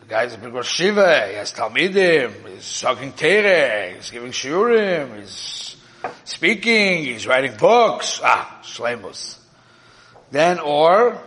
the 0.00 0.06
guy's 0.06 0.34
a 0.34 0.38
big 0.38 0.64
Shiva, 0.64 1.28
he 1.28 1.34
has 1.34 1.52
Talmidim, 1.52 2.48
he's 2.48 2.80
talking 2.80 3.12
Tere, 3.12 3.94
he's 3.94 4.10
giving 4.10 4.32
Shiurim, 4.32 5.20
he's 5.20 5.76
speaking, 6.24 7.04
he's 7.04 7.26
writing 7.26 7.56
books, 7.58 8.20
ah, 8.24 8.60
Shlemus. 8.62 9.38
Then, 10.30 10.60
or, 10.60 11.18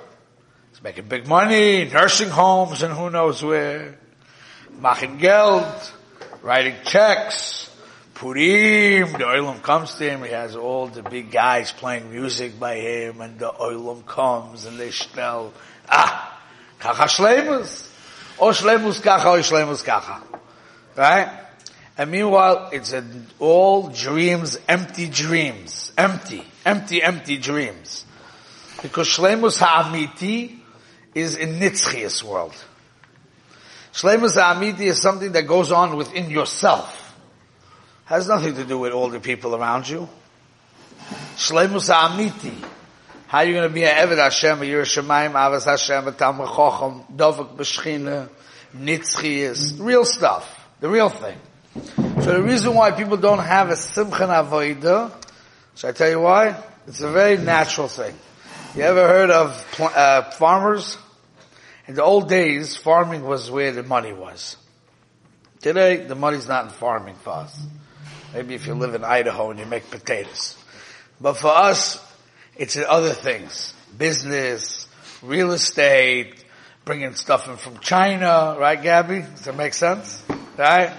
he's 0.71 0.81
making 0.81 1.07
big 1.07 1.27
money, 1.27 1.85
nursing 1.85 2.29
homes 2.29 2.81
and 2.81 2.93
who 2.93 3.11
knows 3.11 3.43
where, 3.43 3.99
machin 4.79 5.19
geld, 5.19 5.65
writing 6.41 6.75
checks, 6.83 7.69
Purim, 8.15 9.11
the 9.11 9.19
Olam 9.19 9.61
comes 9.61 9.93
to 9.93 10.09
him, 10.09 10.23
he 10.23 10.31
has 10.31 10.55
all 10.55 10.87
the 10.87 11.03
big 11.03 11.29
guys 11.29 11.71
playing 11.71 12.09
music 12.09 12.59
by 12.59 12.77
him, 12.77 13.21
and 13.21 13.37
the 13.37 13.51
Olam 13.51 14.07
comes, 14.07 14.65
and 14.65 14.79
they 14.79 14.89
smell, 14.89 15.53
ah, 15.87 16.26
kacha 16.79 17.03
shlemus. 17.03 17.89
O 18.39 18.49
shlemus 18.49 19.01
kacha, 19.01 19.27
o 19.29 19.39
shlemus 19.39 19.83
kacha. 19.83 20.21
Right? 20.95 21.29
And 21.97 22.11
meanwhile, 22.11 22.69
it's 22.71 22.93
all 23.39 23.89
dreams, 23.89 24.57
empty 24.67 25.09
dreams. 25.09 25.91
Empty, 25.97 26.43
empty, 26.65 27.01
empty 27.01 27.37
dreams. 27.37 28.05
Because 28.81 29.07
shlemus 29.07 29.57
ha'amiti 29.59 30.59
is 31.15 31.35
in 31.35 31.59
Nitzchias 31.59 32.23
world. 32.23 32.53
Shlemus 33.93 34.35
ha'amiti 34.35 34.81
is 34.81 35.01
something 35.01 35.31
that 35.31 35.47
goes 35.47 35.71
on 35.71 35.95
within 35.95 36.29
yourself. 36.29 37.05
Has 38.05 38.27
nothing 38.27 38.55
to 38.55 38.63
do 38.63 38.77
with 38.77 38.93
all 38.93 39.09
the 39.09 39.19
people 39.19 39.53
around 39.53 39.89
you. 39.89 40.07
Shleimus 41.35 41.89
Amiti. 41.93 42.55
How 43.27 43.39
are 43.39 43.43
you 43.43 43.55
going 43.55 43.67
to 43.67 43.73
be 43.73 43.83
an 43.83 44.07
Eved 44.07 44.19
Hashem, 44.19 44.61
a 44.61 44.63
Yerushalayim, 44.63 45.33
Avas 45.33 45.65
Hashem, 45.65 46.07
a 46.07 46.13
Talmud 46.13 46.47
Chochem, 46.47 47.03
Dovak 47.13 47.57
B'Shchina, 47.57 48.29
Nitzchias, 48.73 49.77
real 49.81 50.05
stuff. 50.05 50.65
The 50.79 50.87
real 50.87 51.09
thing. 51.09 51.37
So 52.21 52.35
the 52.35 52.41
reason 52.41 52.73
why 52.73 52.91
people 52.91 53.17
don't 53.17 53.39
have 53.39 53.69
a 53.69 53.73
Simchan 53.73 54.29
Avodah, 54.29 55.11
should 55.75 55.89
I 55.89 55.91
tell 55.91 56.09
you 56.09 56.21
why? 56.21 56.63
It's 56.87 57.01
a 57.01 57.11
very 57.11 57.37
natural 57.37 57.89
thing. 57.89 58.15
You 58.77 58.83
ever 58.83 59.05
heard 59.05 59.29
of 59.29 59.79
uh, 59.81 60.31
farmers? 60.31 60.97
In 61.85 61.95
the 61.95 62.03
old 62.03 62.29
days, 62.29 62.77
farming 62.77 63.23
was 63.23 63.51
where 63.51 63.73
the 63.73 63.83
money 63.83 64.13
was. 64.13 64.55
Today, 65.59 65.97
the 65.97 66.15
money's 66.15 66.47
not 66.47 66.63
in 66.63 66.69
farming 66.69 67.15
for 67.15 67.31
us. 67.31 67.61
Maybe 68.33 68.55
if 68.55 68.67
you 68.67 68.73
live 68.73 68.95
in 68.95 69.03
Idaho 69.03 69.51
and 69.51 69.59
you 69.59 69.65
make 69.65 69.91
potatoes. 69.91 70.55
But 71.19 71.35
for 71.35 71.49
us, 71.49 72.01
it's 72.57 72.75
in 72.75 72.85
other 72.85 73.13
things. 73.13 73.73
Business, 73.97 74.87
real 75.21 75.51
estate, 75.51 76.43
bringing 76.85 77.13
stuff 77.13 77.47
in 77.47 77.57
from 77.57 77.79
China, 77.79 78.55
right 78.59 78.81
Gabby? 78.81 79.19
Does 79.19 79.45
that 79.45 79.55
make 79.55 79.73
sense? 79.73 80.23
Right? 80.57 80.93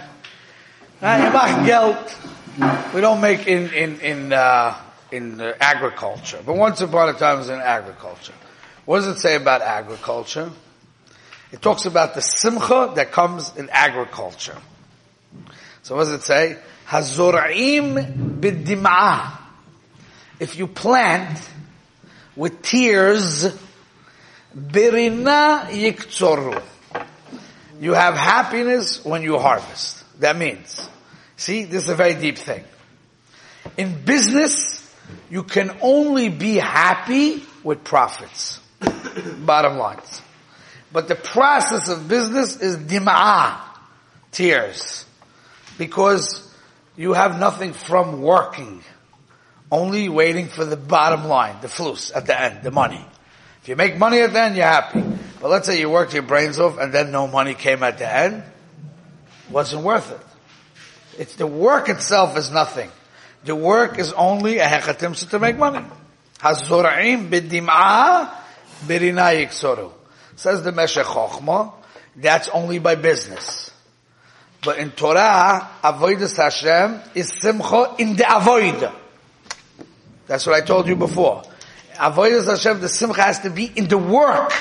We 2.94 3.00
don't 3.00 3.20
make 3.20 3.46
in, 3.46 3.72
in, 3.72 4.00
in, 4.00 4.32
uh, 4.32 4.76
in 5.12 5.40
agriculture. 5.40 6.40
But 6.44 6.56
once 6.56 6.80
upon 6.80 7.08
a 7.08 7.12
time 7.12 7.36
it 7.36 7.38
was 7.38 7.50
in 7.50 7.60
agriculture. 7.60 8.34
What 8.84 9.00
does 9.00 9.08
it 9.08 9.18
say 9.20 9.36
about 9.36 9.62
agriculture? 9.62 10.50
It 11.52 11.62
talks 11.62 11.86
about 11.86 12.14
the 12.14 12.20
simcha 12.20 12.92
that 12.96 13.12
comes 13.12 13.56
in 13.56 13.70
agriculture. 13.70 14.58
So 15.82 15.96
what 15.96 16.04
does 16.04 16.12
it 16.12 16.22
say? 16.22 16.58
Hazor'im 16.86 18.40
b'dim'ah. 18.40 19.38
If 20.40 20.57
you 20.57 20.66
plant 20.66 21.38
with 22.37 22.62
tears, 22.62 23.52
birina 24.57 25.66
yiktzoru. 25.66 26.62
You 27.80 27.95
have 27.95 28.14
happiness 28.14 29.04
when 29.04 29.23
you 29.23 29.38
harvest. 29.38 30.04
That 30.20 30.37
means, 30.37 30.88
see, 31.37 31.64
this 31.64 31.85
is 31.85 31.90
a 31.90 31.94
very 31.94 32.14
deep 32.14 32.38
thing. 32.38 32.64
In 33.77 34.05
business, 34.05 34.79
you 35.31 35.42
can 35.42 35.77
only 35.81 36.29
be 36.29 36.57
happy 36.57 37.42
with 37.62 37.85
profits. 37.85 38.61
Bottom 39.40 39.79
lines. 39.79 40.22
But 40.92 41.09
the 41.09 41.14
process 41.14 41.88
of 41.88 42.09
business 42.09 42.61
is 42.61 42.77
dima'ah, 42.77 43.61
tears. 44.33 45.05
Because 45.77 46.53
you 46.96 47.12
have 47.12 47.38
nothing 47.38 47.72
from 47.72 48.22
working. 48.22 48.83
Only 49.70 50.09
waiting 50.09 50.48
for 50.48 50.64
the 50.64 50.76
bottom 50.76 51.24
line, 51.26 51.57
the 51.61 51.68
flus 51.68 52.14
at 52.14 52.26
the 52.26 52.40
end, 52.40 52.62
the 52.62 52.70
money. 52.70 53.04
If 53.62 53.68
you 53.68 53.76
make 53.76 53.98
money 53.98 54.20
at 54.20 54.33
the 54.33 54.40
end, 54.40 54.57
you're 54.57 54.66
happy. 54.66 55.02
But 55.40 55.50
let's 55.50 55.66
say 55.66 55.78
you 55.78 55.90
worked 55.90 56.14
your 56.14 56.22
brains 56.22 56.59
off 56.59 56.78
and 56.78 56.92
then 56.92 57.12
no 57.12 57.26
money 57.26 57.54
came 57.54 57.83
at 57.83 57.98
the 57.98 58.11
end. 58.11 58.42
Wasn't 59.50 59.83
worth 59.83 60.11
it. 60.11 61.20
It's 61.20 61.37
the 61.37 61.46
work 61.46 61.88
itself 61.88 62.37
is 62.37 62.50
nothing. 62.50 62.90
The 63.44 63.54
work 63.54 63.98
is 63.98 64.12
only 64.12 64.59
a 64.59 64.66
hechatim 64.66 65.28
to 65.31 65.38
make 65.38 65.57
money. 65.57 65.85
Hazora'im 66.38 67.28
b'dim'ah 67.28 68.31
b'rina 68.87 69.46
yiksoru. 69.46 69.92
Says 70.37 70.62
the 70.62 70.72
Meshech 70.72 71.07
Chochma, 71.07 71.72
that's 72.16 72.48
only 72.48 72.78
by 72.78 72.94
business. 72.94 73.70
But 74.64 74.78
in 74.78 74.90
Torah, 74.92 75.68
avodas 75.83 76.37
Hashem 76.37 77.00
is 77.14 77.33
simcha 77.40 77.94
in 77.98 78.16
the 78.16 78.24
avodah. 78.24 78.94
That's 80.28 80.46
what 80.46 80.54
I 80.54 80.64
told 80.64 80.86
you 80.86 80.94
before. 80.94 81.42
Avodas 81.94 82.46
Hashem, 82.46 82.80
the 82.80 82.88
simcha 82.88 83.22
has 83.22 83.40
to 83.40 83.50
be 83.50 83.64
in 83.64 83.88
the 83.88 83.98
work, 83.98 84.52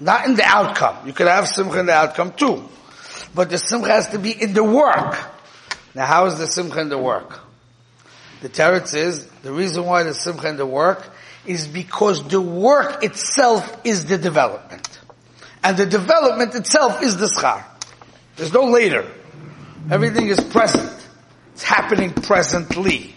not 0.00 0.26
in 0.26 0.36
the 0.36 0.44
outcome. 0.44 1.06
You 1.06 1.12
could 1.12 1.26
have 1.26 1.46
simcha 1.46 1.80
in 1.80 1.86
the 1.86 1.92
outcome 1.92 2.32
too. 2.32 2.66
But 3.34 3.50
the 3.50 3.58
simcha 3.58 3.90
has 3.90 4.08
to 4.10 4.18
be 4.18 4.30
in 4.30 4.54
the 4.54 4.64
work. 4.64 5.18
Now 5.94 6.06
how 6.06 6.26
is 6.26 6.38
the 6.38 6.46
simcha 6.46 6.80
in 6.80 6.88
the 6.88 6.98
work? 6.98 7.40
The 8.40 8.48
teretz 8.48 8.94
is, 8.94 9.26
the 9.42 9.52
reason 9.52 9.84
why 9.84 10.04
the 10.04 10.14
simcha 10.14 10.48
in 10.48 10.56
the 10.56 10.66
work 10.66 11.10
is 11.44 11.66
because 11.66 12.26
the 12.28 12.40
work 12.40 13.04
itself 13.04 13.80
is 13.84 14.06
the 14.06 14.16
development. 14.16 15.00
And 15.62 15.76
the 15.76 15.86
development 15.86 16.54
itself 16.54 17.02
is 17.02 17.16
the 17.16 17.26
schar. 17.26 17.64
There's 18.36 18.52
no 18.52 18.64
later. 18.64 19.06
Everything 19.90 20.28
is 20.28 20.40
present. 20.40 20.90
It's 21.52 21.62
happening 21.62 22.12
presently. 22.12 23.14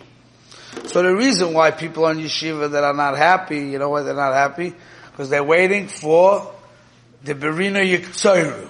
So 0.86 1.04
the 1.04 1.16
reason 1.16 1.54
why 1.54 1.72
people 1.72 2.06
on 2.06 2.18
yeshiva 2.18 2.72
that 2.72 2.84
are 2.84 2.94
not 2.94 3.18
happy, 3.18 3.58
you 3.58 3.80
know 3.80 3.90
why 3.90 4.04
they're 4.04 4.14
not 4.14 4.34
happy? 4.34 4.74
Because 5.12 5.30
they're 5.30 5.44
waiting 5.44 5.88
for 5.88 6.54
the 7.24 7.34
Berina 7.36 7.84
Yiktsoiru. 7.84 8.70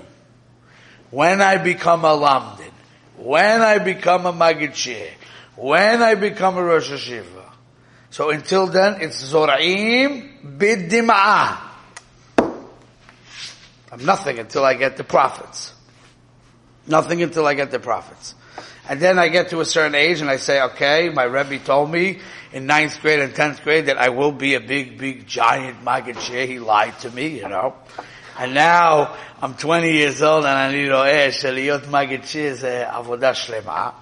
When 1.12 1.42
I 1.42 1.58
become 1.58 2.06
a 2.06 2.10
Lamdin, 2.10 2.72
when 3.18 3.62
I 3.62 3.80
become 3.80 4.26
a 4.26 4.34
Magid 4.34 5.12
when 5.56 6.02
I 6.02 6.16
become 6.16 6.58
a 6.58 6.64
Rosh 6.64 6.92
Hashiva. 6.92 7.52
So 8.10 8.30
until 8.30 8.68
then, 8.68 9.02
it's 9.02 9.32
Zoraim 9.32 10.58
Bidim'ah. 10.58 11.58
I'm 13.92 14.06
nothing 14.06 14.40
until 14.40 14.66
I 14.66 14.74
get 14.74 14.98
the 14.98 15.04
prophets. 15.04 15.74
Nothing 16.88 17.24
until 17.24 17.48
I 17.48 17.54
get 17.54 17.72
the 17.72 17.80
profits. 17.80 18.36
And 18.88 19.00
then 19.00 19.18
I 19.18 19.30
get 19.30 19.50
to 19.50 19.62
a 19.62 19.66
certain 19.66 19.96
age 19.96 20.22
and 20.22 20.30
I 20.30 20.38
say, 20.38 20.62
okay, 20.62 21.10
my 21.10 21.24
Rebbe 21.24 21.58
told 21.64 21.92
me 21.92 22.20
in 22.54 22.68
ninth 22.68 23.02
grade 23.02 23.20
and 23.20 23.34
tenth 23.34 23.64
grade 23.64 23.88
that 23.88 23.98
I 23.98 24.10
will 24.10 24.32
be 24.32 24.54
a 24.54 24.60
big, 24.60 24.98
big, 24.98 25.26
giant 25.26 25.84
Maggid 25.84 26.18
He 26.18 26.60
lied 26.60 27.00
to 27.00 27.10
me, 27.10 27.40
you 27.40 27.50
know. 27.50 27.76
And 28.38 28.54
now 28.54 29.16
I'm 29.42 29.56
20 29.56 29.92
years 29.92 30.22
old 30.22 30.46
and 30.46 30.58
I 30.58 30.72
need 30.72 30.88
to 30.88 31.00
eh, 31.00 31.30
Shaliyot 31.30 31.90
Maggid 31.90 32.24
is 32.36 32.62
avodah 32.62 33.34
shlema. 33.34 33.94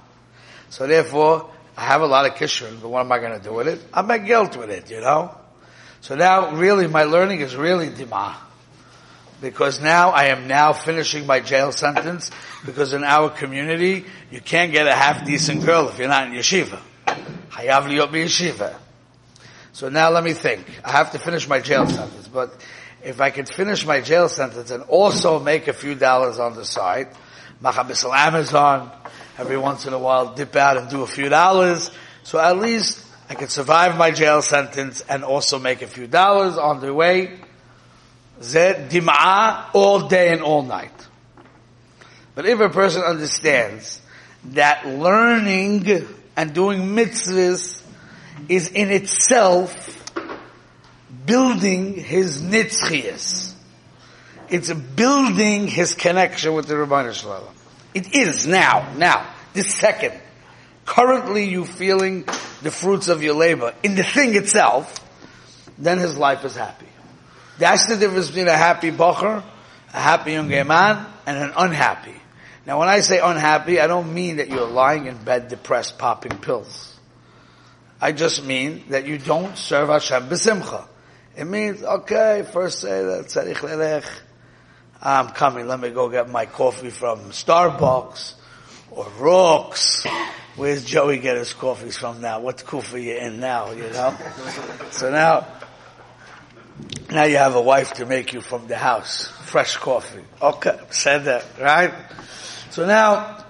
So 0.70 0.86
therefore, 0.86 1.50
I 1.78 1.86
have 1.86 2.02
a 2.02 2.08
lot 2.08 2.26
of 2.26 2.34
kishrin, 2.34 2.82
but 2.82 2.90
what 2.90 3.02
am 3.02 3.12
I 3.12 3.20
going 3.20 3.40
to 3.40 3.44
do 3.44 3.54
with 3.54 3.68
it? 3.68 3.80
I'm 3.94 4.10
at 4.12 4.26
guilt 4.26 4.58
with 4.58 4.70
it, 4.70 4.92
you 4.92 5.00
know. 5.00 5.36
So 6.02 6.16
now 6.16 6.56
really 6.56 6.88
my 6.88 7.04
learning 7.04 7.40
is 7.40 7.56
really 7.56 7.90
dima 7.90 8.36
because 9.44 9.82
now 9.82 10.12
I 10.12 10.28
am 10.28 10.48
now 10.48 10.72
finishing 10.72 11.28
my 11.28 11.42
jail 11.42 11.74
sentence 11.74 12.32
because 12.66 12.94
in 12.94 13.04
our 13.04 13.30
community 13.30 14.06
you 14.32 14.40
can't 14.40 14.72
get 14.72 14.88
a 14.88 14.94
half 14.94 15.26
decent 15.26 15.66
girl 15.66 15.90
if 15.90 16.00
you're 16.00 16.08
not 16.08 16.28
in 16.28 16.34
yeshiva. 16.34 16.80
Hayav 17.50 17.84
liyot 17.84 18.10
yeshiva. 18.10 18.74
So 19.74 19.90
now 19.90 20.12
let 20.12 20.24
me 20.24 20.32
think. 20.32 20.66
I 20.86 20.92
have 20.92 21.12
to 21.12 21.20
finish 21.20 21.46
my 21.50 21.60
jail 21.60 21.86
sentence, 21.86 22.30
but 22.30 22.56
if 23.04 23.20
I 23.20 23.32
could 23.32 23.50
finish 23.50 23.86
my 23.86 24.00
jail 24.00 24.30
sentence 24.30 24.72
and 24.72 24.84
also 24.84 25.40
make 25.40 25.68
a 25.68 25.74
few 25.74 25.94
dollars 25.94 26.40
on 26.40 26.56
the 26.56 26.64
side, 26.64 27.10
machabisal 27.62 28.16
Amazon, 28.16 28.90
every 29.38 29.58
once 29.58 29.86
in 29.86 29.92
a 29.92 30.00
while 30.00 30.34
dip 30.34 30.56
out 30.56 30.78
and 30.78 30.90
do 30.90 31.02
a 31.02 31.08
few 31.08 31.28
dollars, 31.28 31.92
so 32.24 32.40
at 32.40 32.58
least 32.58 33.06
I 33.30 33.36
could 33.36 33.52
survive 33.52 33.98
my 33.98 34.12
jail 34.12 34.42
sentence 34.42 35.02
and 35.02 35.26
also 35.26 35.60
make 35.60 35.82
a 35.82 35.88
few 35.88 36.08
dollars 36.08 36.58
on 36.58 36.80
the 36.80 36.94
way 36.94 37.42
Zed 38.44 38.92
dim'ah 38.92 39.74
all 39.74 40.08
day 40.08 40.32
and 40.32 40.42
all 40.42 40.62
night. 40.62 40.92
But 42.36 42.46
if 42.46 42.60
a 42.60 42.70
person 42.70 43.02
understands 43.04 44.02
that 44.46 44.86
learning 44.86 46.08
and 46.36 46.54
doing 46.54 46.96
mitzvahs 46.96 47.82
is 48.50 48.70
in 48.70 48.90
itself 48.92 50.04
building 51.26 51.96
his 51.96 52.42
nitzchias. 52.42 53.54
It's 54.50 54.72
building 54.72 55.68
his 55.68 55.94
connection 55.94 56.54
with 56.54 56.68
the 56.68 56.76
Ribbono 56.76 57.14
Shel 57.14 57.32
Olam. 57.32 57.54
It 57.94 58.16
is 58.16 58.46
now, 58.46 58.94
now, 58.98 59.34
this 59.54 59.74
second. 59.74 60.14
Currently 60.86 61.46
you 61.46 61.66
feeling 61.66 62.26
the 62.62 62.72
fruits 62.72 63.08
of 63.08 63.24
your 63.24 63.36
labor 63.36 63.74
in 63.84 63.96
the 63.96 64.04
thing 64.04 64.36
itself, 64.36 65.00
then 65.78 65.98
his 65.98 66.18
life 66.18 66.44
is 66.44 66.56
happy. 66.56 66.88
That's 67.58 67.86
the 67.88 67.98
difference 67.98 68.28
between 68.28 68.48
a 68.48 68.58
happy 68.58 68.92
bocher, 68.92 69.44
a 69.94 70.00
happy 70.00 70.34
young 70.34 70.48
gay 70.48 70.64
man, 70.64 71.06
and 71.26 71.38
an 71.38 71.54
unhappy. 71.56 72.16
Now 72.66 72.80
when 72.80 72.88
I 72.88 73.02
say 73.02 73.20
unhappy, 73.20 73.80
I 73.80 73.88
don't 73.88 74.14
mean 74.14 74.38
that 74.38 74.50
you're 74.50 74.68
lying 74.68 75.08
in 75.08 75.18
bed 75.24 75.50
depressed 75.50 75.98
popping 75.98 76.38
pills. 76.38 76.98
I 78.02 78.12
just 78.12 78.44
mean 78.44 78.84
that 78.90 79.06
you 79.06 79.18
don't 79.18 79.58
serve 79.58 79.90
Hashem 79.90 80.30
b'simcha. 80.30 80.88
It 81.36 81.46
means, 81.46 81.82
okay, 81.84 82.46
first 82.52 82.80
say 82.80 83.04
that 83.04 83.26
tzarich 83.26 83.56
lelech, 83.56 84.06
I'm 85.02 85.30
coming, 85.30 85.68
let 85.68 85.80
me 85.80 85.90
go 85.90 86.10
get 86.10 86.30
my 86.30 86.46
coffee 86.46 86.90
from 86.90 87.32
Starbucks 87.32 88.36
or 88.92 89.08
Rooks. 89.20 90.06
Where's 90.56 90.86
Joey 90.86 91.18
get 91.18 91.36
his 91.36 91.52
coffees 91.54 91.98
from 91.98 92.22
now? 92.22 92.40
What 92.40 92.64
kufa 92.66 93.02
you 93.02 93.16
in 93.16 93.40
now, 93.40 93.72
you 93.72 93.90
know? 93.90 94.16
so 94.92 95.10
now, 95.10 95.48
now 97.12 97.26
you 97.26 97.38
have 97.38 97.56
a 97.56 97.62
wife 97.62 97.94
to 97.94 98.06
make 98.06 98.34
you 98.34 98.42
from 98.42 98.68
the 98.68 98.76
house. 98.76 99.28
Fresh 99.46 99.78
coffee. 99.78 100.24
Okay, 100.42 100.80
said 100.90 101.26
that, 101.26 101.46
right? 101.60 101.94
So 102.72 102.88
now, 102.88 103.44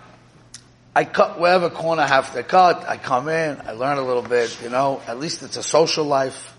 I 0.95 1.05
cut 1.05 1.39
wherever 1.39 1.69
corner 1.69 2.03
I 2.03 2.07
have 2.07 2.33
to 2.33 2.43
cut. 2.43 2.87
I 2.87 2.97
come 2.97 3.29
in, 3.29 3.61
I 3.65 3.71
learn 3.71 3.97
a 3.97 4.03
little 4.03 4.21
bit, 4.21 4.59
you 4.61 4.69
know, 4.69 5.01
at 5.07 5.19
least 5.19 5.41
it's 5.43 5.57
a 5.57 5.63
social 5.63 6.05
life. 6.05 6.55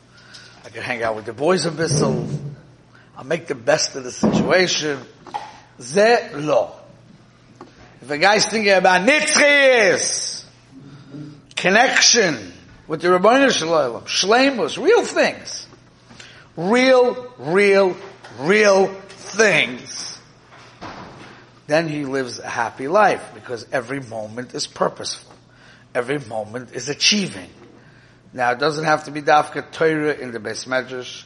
I 0.65 0.71
can 0.71 0.83
hang 0.83 1.03
out 1.03 1.15
with 1.15 1.27
the 1.27 1.35
boys 1.35 1.67
a 1.67 1.71
bissel. 1.71 2.27
I'll 3.17 3.25
make 3.25 3.47
the 3.47 3.55
best 3.55 3.95
of 3.97 4.05
the 4.05 4.11
situation. 4.11 4.99
Ze 5.81 6.31
lo. 6.35 6.73
If 8.01 8.11
a 8.11 8.19
guy's 8.19 8.47
thinking 8.47 8.73
about 8.73 9.07
nitzchis, 9.07 10.45
connection 11.55 12.53
with 12.89 13.03
the 13.03 13.09
Ribbono 13.09 13.51
Shel 13.51 13.69
Olam, 13.69 14.03
shlemus, 14.05 14.83
real 14.83 15.05
things. 15.05 15.67
Real, 16.57 17.33
real, 17.39 17.97
real 18.39 18.87
things. 19.09 20.19
Then 21.67 21.89
he 21.89 22.05
lives 22.05 22.39
a 22.39 22.49
happy 22.49 22.89
life 22.89 23.33
because 23.35 23.67
every 23.73 24.01
moment 24.01 24.55
is 24.55 24.67
purposeful. 24.67 25.33
Every 25.95 26.19
moment 26.19 26.73
is 26.73 26.89
achieving. 26.89 27.51
Now 28.33 28.51
it 28.51 28.59
doesn't 28.59 28.85
have 28.85 29.05
to 29.05 29.11
be 29.11 29.23
dafka 29.23 29.71
Torah 29.73 30.15
in 30.15 30.33
the 30.33 30.41
base 30.41 30.65
medrash 30.65 31.25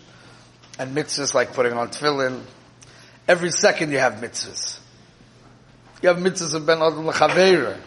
and 0.78 0.96
mitzvahs 0.96 1.34
like 1.34 1.54
putting 1.54 1.72
on 1.72 1.88
tefillin. 1.88 2.42
Every 3.26 3.50
second 3.50 3.90
you 3.90 3.98
have 3.98 4.14
mitzvahs. 4.14 4.78
You 6.02 6.10
have 6.10 6.18
mitzvahs 6.18 6.54
of 6.54 6.66
ben 6.66 6.78
adam 6.78 7.06
l'chaveira. 7.06 7.78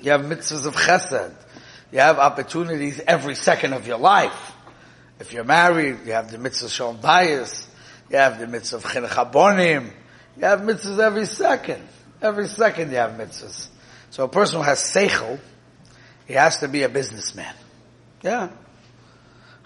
You 0.00 0.12
have 0.12 0.22
mitzvahs 0.22 0.66
of 0.66 0.74
chesed. 0.74 1.34
You 1.92 1.98
have 1.98 2.18
opportunities 2.18 3.00
every 3.00 3.34
second 3.34 3.72
of 3.72 3.86
your 3.86 3.98
life. 3.98 4.49
If 5.20 5.32
you're 5.32 5.44
married, 5.44 5.98
you 6.06 6.12
have 6.12 6.30
the 6.30 6.38
mitzvah 6.38 6.68
shalom 6.68 6.98
bayis. 6.98 7.66
You 8.10 8.16
have 8.16 8.40
the 8.40 8.46
mitzvah 8.46 8.78
of 8.78 8.84
chinuch 8.84 9.92
You 10.36 10.44
have 10.44 10.60
mitzvahs 10.60 10.98
every 10.98 11.26
second. 11.26 11.86
Every 12.20 12.48
second 12.48 12.90
you 12.90 12.96
have 12.96 13.12
mitzvahs. 13.12 13.68
So 14.10 14.24
a 14.24 14.28
person 14.28 14.56
who 14.56 14.62
has 14.64 14.80
seichel, 14.80 15.38
he 16.26 16.34
has 16.34 16.58
to 16.58 16.68
be 16.68 16.82
a 16.82 16.88
businessman. 16.88 17.54
Yeah. 18.22 18.48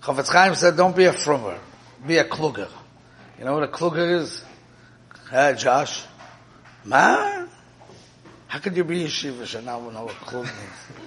Chofetz 0.03 0.31
Chaim 0.31 0.55
said, 0.55 0.77
don't 0.77 0.95
be 0.95 1.05
a 1.05 1.13
frummer 1.13 1.59
be 2.07 2.19
a 2.19 2.25
kluger. 2.25 2.69
You 3.39 3.45
know 3.45 3.55
what 3.55 3.65
a 3.65 3.69
kluger 3.69 4.21
is? 4.21 4.45
Hey, 5.31 5.55
Josh. 5.57 6.05
Ma? 6.85 7.47
how 8.47 8.59
could 8.61 8.77
you 8.77 8.85
be 8.85 9.05
a 9.05 9.09
yeshiva 9.09 9.55
and 9.57 9.67
not 9.67 9.93
know 9.93 10.05
what 10.05 10.15
klug 10.17 10.45
means? 10.45 10.99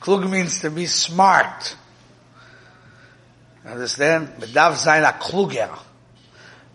klug 0.00 0.30
means 0.30 0.60
to 0.60 0.70
be 0.70 0.86
smart. 0.86 1.76
Understand? 3.66 4.28
Zayin 4.38 5.08
a 5.08 5.12
kluger. 5.12 5.76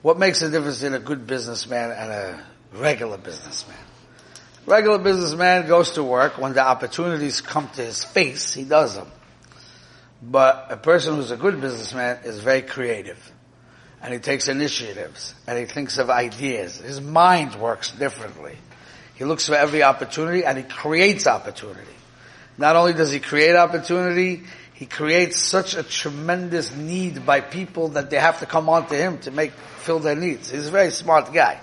What 0.01 0.19
makes 0.19 0.41
a 0.41 0.49
difference 0.49 0.83
in 0.83 0.93
a 0.93 0.99
good 0.99 1.25
businessman 1.25 1.91
and 1.91 2.11
a 2.11 2.43
regular 2.73 3.17
businessman? 3.17 3.77
Regular 4.65 4.99
businessman 4.99 5.67
goes 5.67 5.91
to 5.91 6.03
work 6.03 6.37
when 6.37 6.53
the 6.53 6.63
opportunities 6.63 7.41
come 7.41 7.69
to 7.69 7.81
his 7.81 8.03
face, 8.03 8.53
he 8.53 8.63
does 8.63 8.95
them. 8.95 9.07
But 10.21 10.67
a 10.69 10.77
person 10.77 11.15
who's 11.15 11.31
a 11.31 11.37
good 11.37 11.59
businessman 11.61 12.19
is 12.25 12.39
very 12.39 12.61
creative 12.61 13.31
and 14.01 14.13
he 14.13 14.19
takes 14.19 14.47
initiatives 14.47 15.33
and 15.47 15.57
he 15.57 15.65
thinks 15.65 15.97
of 15.97 16.09
ideas. 16.09 16.77
His 16.77 17.01
mind 17.01 17.55
works 17.55 17.91
differently. 17.91 18.57
He 19.15 19.25
looks 19.25 19.47
for 19.47 19.55
every 19.55 19.83
opportunity 19.83 20.43
and 20.43 20.57
he 20.57 20.63
creates 20.63 21.25
opportunity. 21.25 21.87
Not 22.57 22.75
only 22.75 22.93
does 22.93 23.11
he 23.11 23.19
create 23.19 23.55
opportunity, 23.55 24.43
he 24.81 24.87
creates 24.87 25.37
such 25.39 25.75
a 25.75 25.83
tremendous 25.83 26.75
need 26.75 27.23
by 27.23 27.39
people 27.39 27.89
that 27.89 28.09
they 28.09 28.17
have 28.17 28.39
to 28.39 28.47
come 28.47 28.67
on 28.67 28.87
to 28.87 28.95
him 28.95 29.19
to 29.19 29.29
make, 29.29 29.51
fill 29.51 29.99
their 29.99 30.15
needs. 30.15 30.49
He's 30.49 30.69
a 30.69 30.71
very 30.71 30.89
smart 30.89 31.31
guy. 31.31 31.59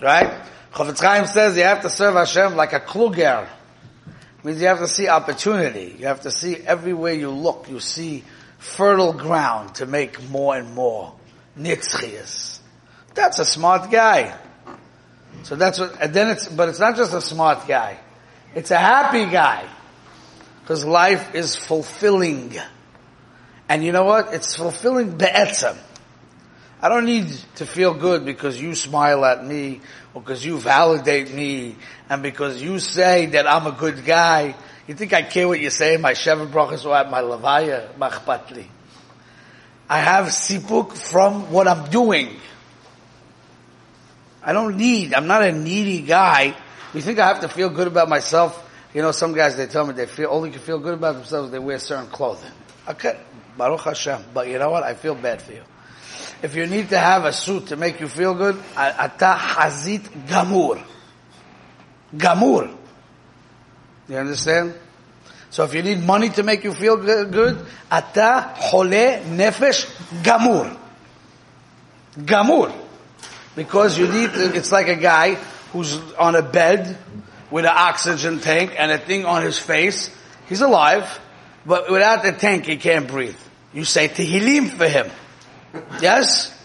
Right? 0.00 0.32
Chofetz 0.72 1.02
Chaim 1.02 1.26
says 1.26 1.58
you 1.58 1.64
have 1.64 1.82
to 1.82 1.90
serve 1.90 2.14
Hashem 2.14 2.56
like 2.56 2.72
a 2.72 2.80
kluger. 2.80 3.46
Means 4.42 4.62
you 4.62 4.68
have 4.68 4.78
to 4.78 4.88
see 4.88 5.08
opportunity. 5.08 5.94
You 5.98 6.06
have 6.06 6.22
to 6.22 6.30
see 6.30 6.56
everywhere 6.56 7.12
you 7.12 7.28
look, 7.28 7.66
you 7.68 7.80
see 7.80 8.24
fertile 8.56 9.12
ground 9.12 9.74
to 9.74 9.84
make 9.84 10.26
more 10.30 10.56
and 10.56 10.74
more 10.74 11.12
nitzchias. 11.58 12.60
That's 13.12 13.40
a 13.40 13.44
smart 13.44 13.90
guy. 13.90 14.34
So 15.42 15.54
that's 15.54 15.78
what, 15.78 16.00
and 16.00 16.14
then 16.14 16.30
it's, 16.30 16.48
but 16.48 16.70
it's 16.70 16.80
not 16.80 16.96
just 16.96 17.12
a 17.12 17.20
smart 17.20 17.68
guy. 17.68 17.98
It's 18.54 18.70
a 18.70 18.78
happy 18.78 19.26
guy. 19.26 19.68
Because 20.70 20.84
life 20.84 21.34
is 21.34 21.56
fulfilling. 21.56 22.56
And 23.68 23.82
you 23.82 23.90
know 23.90 24.04
what? 24.04 24.32
It's 24.32 24.54
fulfilling 24.54 25.18
be'etzem. 25.18 25.76
I 26.80 26.88
don't 26.88 27.06
need 27.06 27.26
to 27.56 27.66
feel 27.66 27.92
good 27.92 28.24
because 28.24 28.62
you 28.62 28.76
smile 28.76 29.24
at 29.24 29.44
me, 29.44 29.80
or 30.14 30.22
because 30.22 30.46
you 30.46 30.58
validate 30.58 31.34
me, 31.34 31.74
and 32.08 32.22
because 32.22 32.62
you 32.62 32.78
say 32.78 33.26
that 33.26 33.48
I'm 33.48 33.66
a 33.66 33.72
good 33.72 34.04
guy. 34.04 34.54
You 34.86 34.94
think 34.94 35.12
I 35.12 35.22
care 35.22 35.48
what 35.48 35.58
you 35.58 35.70
say? 35.70 35.96
My 35.96 36.12
Shevet 36.12 36.52
Brachas 36.52 36.86
or 36.86 36.94
at 36.94 37.10
my 37.10 37.20
Levaya? 37.20 37.92
Machpatli. 37.94 38.66
I 39.88 39.98
have 39.98 40.26
sipuk 40.26 40.92
from 40.92 41.50
what 41.50 41.66
I'm 41.66 41.90
doing. 41.90 42.36
I 44.40 44.52
don't 44.52 44.76
need, 44.76 45.14
I'm 45.14 45.26
not 45.26 45.42
a 45.42 45.50
needy 45.50 46.02
guy. 46.02 46.54
You 46.94 47.00
think 47.00 47.18
I 47.18 47.26
have 47.26 47.40
to 47.40 47.48
feel 47.48 47.70
good 47.70 47.88
about 47.88 48.08
myself? 48.08 48.68
You 48.92 49.02
know, 49.02 49.12
some 49.12 49.32
guys, 49.34 49.56
they 49.56 49.66
tell 49.66 49.86
me 49.86 49.94
they 49.94 50.06
feel, 50.06 50.30
only 50.30 50.50
can 50.50 50.60
feel 50.60 50.78
good 50.78 50.94
about 50.94 51.14
themselves, 51.14 51.50
they 51.50 51.58
wear 51.58 51.78
certain 51.78 52.08
clothing. 52.08 52.50
Okay, 52.88 53.18
Baruch 53.56 53.82
Hashem. 53.82 54.24
But 54.34 54.48
you 54.48 54.58
know 54.58 54.70
what? 54.70 54.82
I 54.82 54.94
feel 54.94 55.14
bad 55.14 55.40
for 55.42 55.52
you. 55.52 55.62
If 56.42 56.56
you 56.56 56.66
need 56.66 56.88
to 56.88 56.98
have 56.98 57.24
a 57.24 57.32
suit 57.32 57.68
to 57.68 57.76
make 57.76 58.00
you 58.00 58.08
feel 58.08 58.34
good, 58.34 58.60
ata 58.76 59.36
hazit 59.38 60.02
gamur. 60.26 60.82
Gamur. 62.16 62.76
You 64.08 64.16
understand? 64.16 64.74
So 65.50 65.64
if 65.64 65.74
you 65.74 65.82
need 65.82 66.02
money 66.02 66.30
to 66.30 66.42
make 66.42 66.64
you 66.64 66.72
feel 66.72 66.96
good, 66.96 67.64
ata 67.90 68.54
hole 68.56 68.86
nefesh 68.86 69.84
gamur. 70.22 70.76
Gamur. 72.16 72.72
Because 73.54 73.98
you 73.98 74.08
need, 74.08 74.30
it's 74.34 74.72
like 74.72 74.88
a 74.88 74.96
guy 74.96 75.34
who's 75.72 75.94
on 76.14 76.34
a 76.34 76.42
bed 76.42 76.96
with 77.50 77.64
an 77.64 77.72
oxygen 77.74 78.40
tank 78.40 78.74
and 78.78 78.90
a 78.90 78.98
thing 78.98 79.24
on 79.24 79.42
his 79.42 79.58
face. 79.58 80.10
He's 80.48 80.60
alive, 80.60 81.20
but 81.66 81.90
without 81.90 82.22
the 82.22 82.32
tank 82.32 82.66
he 82.66 82.76
can't 82.76 83.08
breathe. 83.08 83.38
You 83.72 83.84
say 83.84 84.08
tehillim 84.08 84.70
for 84.70 84.88
him. 84.88 85.10
Yes? 86.00 86.56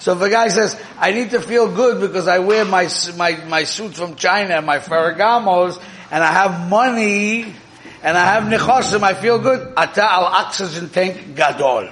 So 0.00 0.12
if 0.12 0.20
a 0.22 0.30
guy 0.30 0.48
says, 0.48 0.80
I 0.98 1.12
need 1.12 1.30
to 1.30 1.40
feel 1.40 1.74
good 1.74 2.00
because 2.00 2.28
I 2.28 2.38
wear 2.38 2.64
my, 2.64 2.88
my, 3.16 3.44
my 3.46 3.64
suit 3.64 3.94
from 3.94 4.14
China 4.14 4.54
and 4.54 4.66
my 4.66 4.78
Ferragamos 4.78 5.80
and 6.10 6.22
I 6.22 6.32
have 6.32 6.68
money 6.68 7.54
and 8.02 8.16
I 8.16 8.24
have 8.24 8.44
nechosim, 8.44 9.02
I 9.02 9.14
feel 9.14 9.38
good. 9.38 9.72
Ata 9.76 10.04
al 10.04 10.24
oxygen 10.24 10.88
tank 10.88 11.34
gadol. 11.34 11.90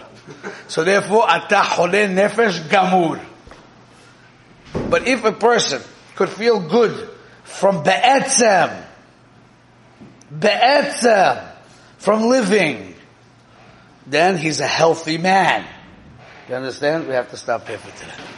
So 0.69 0.85
therefore, 0.85 1.29
ata 1.29 1.57
chole 1.57 2.09
nefesh 2.09 2.61
gamur. 2.69 3.21
But 4.89 5.09
if 5.09 5.25
a 5.25 5.33
person 5.33 5.83
could 6.15 6.29
feel 6.29 6.61
good 6.61 7.11
from 7.57 7.83
be'etzem, 7.83 8.85
be'etzem, 10.39 11.53
from 11.99 12.25
living, 12.25 12.95
then 14.07 14.37
he's 14.37 14.61
a 14.61 14.67
healthy 14.67 15.19
man. 15.19 15.67
You 16.49 16.55
understand? 16.55 17.09
We 17.09 17.15
have 17.15 17.31
to 17.31 17.37
stop 17.37 17.67
here 17.67 17.79
for 17.79 17.91
today. 17.99 18.36